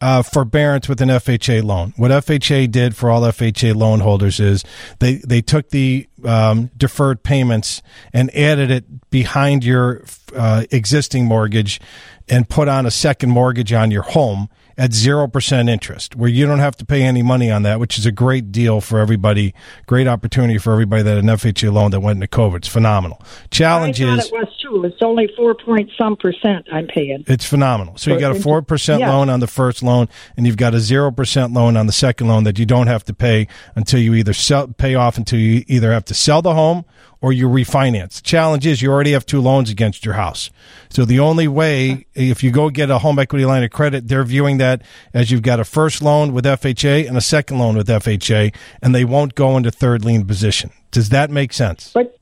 uh, 0.00 0.22
forbearance 0.22 0.88
with 0.88 1.00
an 1.00 1.08
FHA 1.08 1.62
loan. 1.62 1.94
What 1.96 2.10
FHA 2.10 2.70
did 2.70 2.94
for 2.94 3.10
all 3.10 3.22
FHA 3.22 3.74
loan 3.74 4.00
holders 4.00 4.38
is 4.40 4.62
they 4.98 5.16
they 5.16 5.40
took 5.40 5.70
the 5.70 6.06
um, 6.24 6.70
deferred 6.76 7.22
payments 7.22 7.82
and 8.12 8.34
added 8.36 8.70
it 8.70 9.10
behind 9.10 9.64
your 9.64 10.04
uh, 10.34 10.64
existing 10.70 11.24
mortgage 11.24 11.80
and 12.28 12.48
put 12.48 12.68
on 12.68 12.84
a 12.84 12.90
second 12.90 13.30
mortgage 13.30 13.72
on 13.72 13.90
your 13.90 14.02
home 14.02 14.48
at 14.78 14.90
0% 14.90 15.70
interest, 15.70 16.16
where 16.16 16.28
you 16.28 16.46
don't 16.46 16.58
have 16.58 16.76
to 16.76 16.84
pay 16.84 17.02
any 17.02 17.22
money 17.22 17.50
on 17.50 17.62
that, 17.62 17.80
which 17.80 17.98
is 17.98 18.04
a 18.04 18.12
great 18.12 18.52
deal 18.52 18.80
for 18.80 18.98
everybody, 18.98 19.54
great 19.86 20.06
opportunity 20.06 20.58
for 20.58 20.72
everybody 20.72 21.02
that 21.02 21.16
had 21.16 21.24
an 21.24 21.30
FHA 21.30 21.72
loan 21.72 21.90
that 21.92 22.00
went 22.00 22.22
into 22.22 22.26
COVID. 22.26 22.56
It's 22.56 22.68
phenomenal. 22.68 23.22
Challenge 23.50 24.02
I 24.02 24.14
is 24.14 24.26
it 24.26 24.32
was 24.32 24.56
too. 24.62 24.84
It's 24.84 25.02
only 25.02 25.28
four 25.36 25.54
point 25.54 25.90
some 25.96 26.16
percent 26.16 26.66
I'm 26.70 26.86
paying. 26.86 27.24
it's 27.26 27.46
phenomenal. 27.46 27.96
So 27.96 28.12
you 28.12 28.20
got 28.20 28.36
a 28.36 28.38
4% 28.38 28.98
yeah. 28.98 29.10
loan 29.10 29.30
on 29.30 29.40
the 29.40 29.46
first 29.46 29.82
loan 29.82 30.08
and 30.36 30.46
you've 30.46 30.56
got 30.56 30.74
a 30.74 30.78
0% 30.78 31.54
loan 31.54 31.76
on 31.76 31.86
the 31.86 31.92
second 31.92 32.28
loan 32.28 32.44
that 32.44 32.58
you 32.58 32.66
don't 32.66 32.86
have 32.86 33.04
to 33.04 33.14
pay 33.14 33.48
until 33.74 34.00
you 34.00 34.14
either 34.14 34.32
sell, 34.32 34.68
pay 34.68 34.94
off 34.94 35.16
until 35.16 35.38
you 35.38 35.64
either 35.68 35.92
have 35.92 36.04
to 36.06 36.14
sell 36.14 36.42
the 36.42 36.54
home 36.54 36.84
or 37.26 37.32
you 37.32 37.48
refinance. 37.48 38.18
The 38.18 38.22
challenge 38.22 38.64
is 38.68 38.80
you 38.80 38.88
already 38.92 39.10
have 39.10 39.26
two 39.26 39.40
loans 39.40 39.68
against 39.68 40.04
your 40.04 40.14
house. 40.14 40.48
So 40.90 41.04
the 41.04 41.18
only 41.18 41.48
way, 41.48 42.06
if 42.14 42.44
you 42.44 42.52
go 42.52 42.70
get 42.70 42.88
a 42.88 42.98
home 42.98 43.18
equity 43.18 43.44
line 43.44 43.64
of 43.64 43.72
credit, 43.72 44.06
they're 44.06 44.22
viewing 44.22 44.58
that 44.58 44.82
as 45.12 45.32
you've 45.32 45.42
got 45.42 45.58
a 45.58 45.64
first 45.64 46.02
loan 46.02 46.32
with 46.32 46.44
FHA 46.44 47.08
and 47.08 47.16
a 47.16 47.20
second 47.20 47.58
loan 47.58 47.76
with 47.76 47.88
FHA, 47.88 48.54
and 48.80 48.94
they 48.94 49.04
won't 49.04 49.34
go 49.34 49.56
into 49.56 49.72
third 49.72 50.04
lien 50.04 50.24
position. 50.24 50.70
Does 50.92 51.08
that 51.08 51.28
make 51.32 51.52
sense? 51.52 51.90
But 51.92 52.16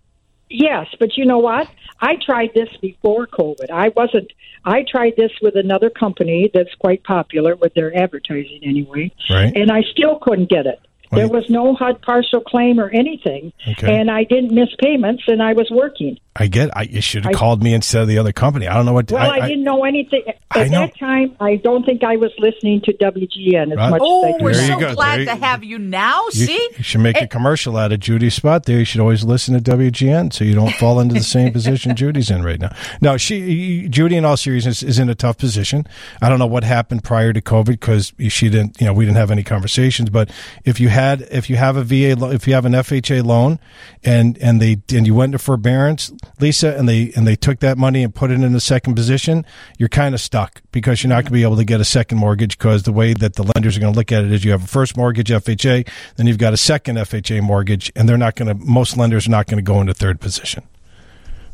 yes, 0.49 0.87
but 0.99 1.18
you 1.18 1.26
know 1.26 1.38
what? 1.38 1.68
I 2.00 2.16
tried 2.25 2.52
this 2.54 2.70
before 2.80 3.26
COVID. 3.26 3.70
I 3.70 3.88
wasn't. 3.90 4.32
I 4.64 4.87
tried 4.90 5.12
this 5.18 5.32
with 5.42 5.54
another 5.54 5.90
company 5.90 6.50
that's 6.54 6.75
quite 6.76 7.04
popular 7.04 7.56
with 7.56 7.75
their 7.75 7.94
advertising 7.94 8.61
anyway, 8.62 9.12
Right. 9.28 9.54
and 9.54 9.70
I 9.70 9.82
still 9.92 10.18
couldn't 10.18 10.49
get 10.49 10.64
it. 10.64 10.80
There 11.14 11.28
was 11.28 11.49
no 11.49 11.75
HUD 11.75 12.02
partial 12.02 12.40
claim 12.40 12.78
or 12.80 12.90
anything, 12.90 13.52
Okay. 13.68 13.94
and 13.94 14.11
I 14.11 14.25
didn't 14.25 14.52
miss 14.52 14.68
payments, 14.78 15.25
and 15.26 15.42
I 15.42 15.52
was 15.52 15.71
working. 15.71 16.18
I 16.36 16.48
get. 16.48 16.76
I, 16.76 16.82
you 16.82 17.00
should 17.00 17.24
have 17.24 17.34
I- 17.34 17.38
called 17.38 17.62
me 17.62 17.74
instead 17.74 18.02
of 18.02 18.08
the 18.08 18.18
other 18.18 18.32
company. 18.32 18.66
I 18.66 18.74
don't 18.74 18.86
know 18.86 18.92
what. 18.92 19.10
Well, 19.10 19.30
I, 19.30 19.46
didn't 19.48 19.62
know 19.62 19.84
anything 19.84 20.24
at 20.26 20.70
know. 20.70 20.80
that 20.80 20.98
time. 20.98 21.36
I 21.38 21.56
don't 21.56 21.84
think 21.86 22.02
I 22.02 22.16
was 22.16 22.32
listening 22.38 22.80
to 22.82 22.92
WGN 22.94 23.70
as 23.72 23.76
Right. 23.76 23.90
much 23.90 24.00
Oh, 24.02 24.26
as 24.28 24.34
I 24.34 24.38
oh, 24.38 24.42
we're 24.42 24.50
do. 24.52 24.56
There 24.58 24.66
you 24.66 24.72
so 24.72 24.80
go. 24.80 24.86
There 24.86 24.94
glad 24.96 25.18
you- 25.20 25.24
to 25.26 25.36
have 25.36 25.62
you 25.62 25.78
now. 25.78 26.24
You, 26.32 26.46
See? 26.46 26.68
you 26.76 26.82
should 26.82 27.02
make 27.02 27.20
a 27.20 27.28
commercial 27.28 27.76
out 27.76 27.92
of 27.92 28.00
Judy's 28.00 28.34
spot 28.34 28.64
there. 28.64 28.78
You 28.80 28.84
should 28.84 29.00
always 29.00 29.22
listen 29.22 29.54
to 29.54 29.60
WGN 29.76 30.32
so 30.32 30.42
you 30.44 30.54
don't 30.54 30.72
fall 30.74 30.98
into 30.98 31.14
the 31.14 31.22
same 31.22 31.52
position 31.58 31.94
Judy's 31.94 32.30
in 32.32 32.42
right 32.42 32.60
now. 32.60 32.74
No, 33.00 33.16
she 33.16 33.86
Judy, 33.88 34.16
in 34.16 34.24
all 34.24 34.36
seriousness, 34.36 34.82
is 34.82 34.98
in 34.98 35.08
a 35.08 35.14
tough 35.14 35.38
position. 35.38 35.86
I 36.20 36.28
don't 36.28 36.40
know 36.40 36.46
what 36.46 36.64
happened 36.64 37.04
prior 37.04 37.32
to 37.32 37.40
COVID 37.40 37.66
because 37.66 38.12
she 38.28 38.48
didn't. 38.48 38.80
You 38.80 38.86
know, 38.88 38.92
we 38.92 39.04
didn't 39.04 39.18
have 39.18 39.30
any 39.30 39.44
conversations. 39.44 40.10
But 40.10 40.30
if 40.64 40.80
you 40.80 40.88
had, 40.88 41.22
if 41.30 41.48
you 41.48 41.54
have 41.56 41.76
a 41.76 41.84
VA, 41.84 42.16
lo- 42.18 42.30
if 42.32 42.48
you 42.48 42.54
have 42.54 42.64
an 42.64 42.72
FHA 42.72 43.24
loan, 43.24 43.60
and 44.02 44.36
and 44.38 44.60
they 44.60 44.78
and 44.92 45.06
you 45.06 45.14
went 45.14 45.28
into 45.34 45.38
forbearance, 45.38 46.10
Lisa, 46.40 46.76
and 46.76 46.88
they 46.88 47.12
and 47.16 47.26
they 47.26 47.37
took 47.37 47.61
that 47.61 47.78
money 47.78 48.02
and 48.02 48.14
put 48.14 48.31
it 48.31 48.40
in 48.40 48.52
the 48.52 48.61
second 48.61 48.95
position, 48.95 49.45
you're 49.78 49.88
kind 49.88 50.14
of 50.14 50.21
stuck 50.21 50.62
because 50.73 51.02
you're 51.02 51.09
not 51.09 51.16
going 51.16 51.26
to 51.26 51.33
be 51.33 51.43
able 51.43 51.57
to 51.57 51.64
get 51.64 51.81
a 51.81 51.85
second 51.85 52.19
mortgage 52.19 52.59
because 52.59 52.83
the 52.85 52.93
way 52.93 53.14
that 53.14 53.35
the 53.35 53.43
lenders 53.54 53.76
are 53.76 53.81
going 53.81 53.93
to 53.93 53.99
look 53.99 54.12
at 54.12 54.25
it 54.25 54.33
is 54.33 54.45
you 54.45 54.50
have 54.50 54.64
a 54.64 54.69
first 54.69 54.97
mortgage 54.97 55.28
FHA, 55.28 55.88
then 56.16 56.26
you've 56.26 56.38
got 56.38 56.52
a 56.52 56.57
second 56.57 56.97
FHA 56.97 57.43
mortgage, 57.43 57.93
and 57.97 58.09
they're 58.09 58.19
not 58.19 58.37
going 58.37 58.49
to. 58.49 58.64
Most 58.64 58.97
lenders 58.97 59.26
are 59.26 59.31
not 59.31 59.47
going 59.47 59.59
to 59.59 59.62
go 59.62 59.81
into 59.81 59.95
third 59.95 60.21
position. 60.21 60.64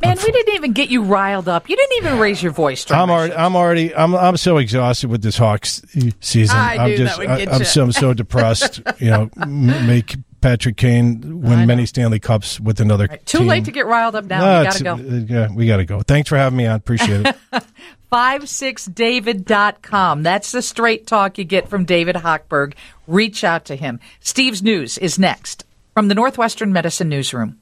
Man, 0.02 0.16
we 0.16 0.32
didn't 0.32 0.54
even 0.54 0.72
get 0.72 0.88
you 0.88 1.02
riled 1.02 1.48
up. 1.48 1.68
You 1.68 1.76
didn't 1.76 1.98
even 1.98 2.18
raise 2.18 2.42
your 2.42 2.52
voice. 2.52 2.84
during 2.86 3.02
I'm 3.02 3.10
already. 3.10 3.34
I'm 3.34 3.54
already, 3.54 3.94
I'm, 3.94 4.14
I'm 4.14 4.36
so 4.38 4.56
exhausted 4.56 5.10
with 5.10 5.22
this 5.22 5.36
Hawks 5.36 5.82
season. 6.20 6.56
I 6.56 6.88
am 6.88 6.96
just, 6.96 7.18
I, 7.18 7.38
you. 7.38 7.64
so, 7.64 7.82
I'm 7.82 7.92
so 7.92 8.14
depressed. 8.14 8.80
You 8.98 9.10
know, 9.10 9.30
make 9.46 10.16
Patrick 10.40 10.76
Kane 10.76 11.42
win 11.42 11.66
many 11.66 11.86
Stanley 11.86 12.18
Cups 12.18 12.58
with 12.60 12.80
another. 12.80 13.06
Too 13.08 13.38
team. 13.38 13.46
late 13.46 13.64
to 13.66 13.72
get 13.72 13.86
riled 13.86 14.14
up 14.16 14.24
now. 14.24 14.40
No, 14.40 14.58
you 14.58 14.64
got 14.64 14.72
to 14.76 14.84
go. 14.84 14.94
uh, 14.94 14.98
Yeah, 14.98 15.48
we 15.54 15.66
got 15.66 15.76
to 15.78 15.84
go. 15.84 16.00
Thanks 16.00 16.28
for 16.28 16.36
having 16.36 16.56
me 16.56 16.66
on. 16.66 16.76
Appreciate 16.76 17.26
it. 17.26 17.36
56david.com. 18.12 20.22
That's 20.22 20.52
the 20.52 20.62
straight 20.62 21.06
talk 21.06 21.38
you 21.38 21.44
get 21.44 21.68
from 21.68 21.84
David 21.84 22.16
Hochberg. 22.16 22.74
Reach 23.06 23.44
out 23.44 23.64
to 23.66 23.76
him. 23.76 24.00
Steve's 24.20 24.62
News 24.62 24.98
is 24.98 25.18
next 25.18 25.64
from 25.94 26.08
the 26.08 26.14
Northwestern 26.14 26.72
Medicine 26.72 27.08
Newsroom. 27.08 27.58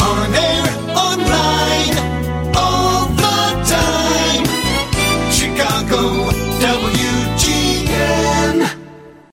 On 0.00 0.34
air, 0.34 0.64
online, 0.96 1.98
all 2.56 3.06
the 3.06 3.64
time. 3.68 4.44
Chicago, 5.32 6.30
W. 6.60 6.97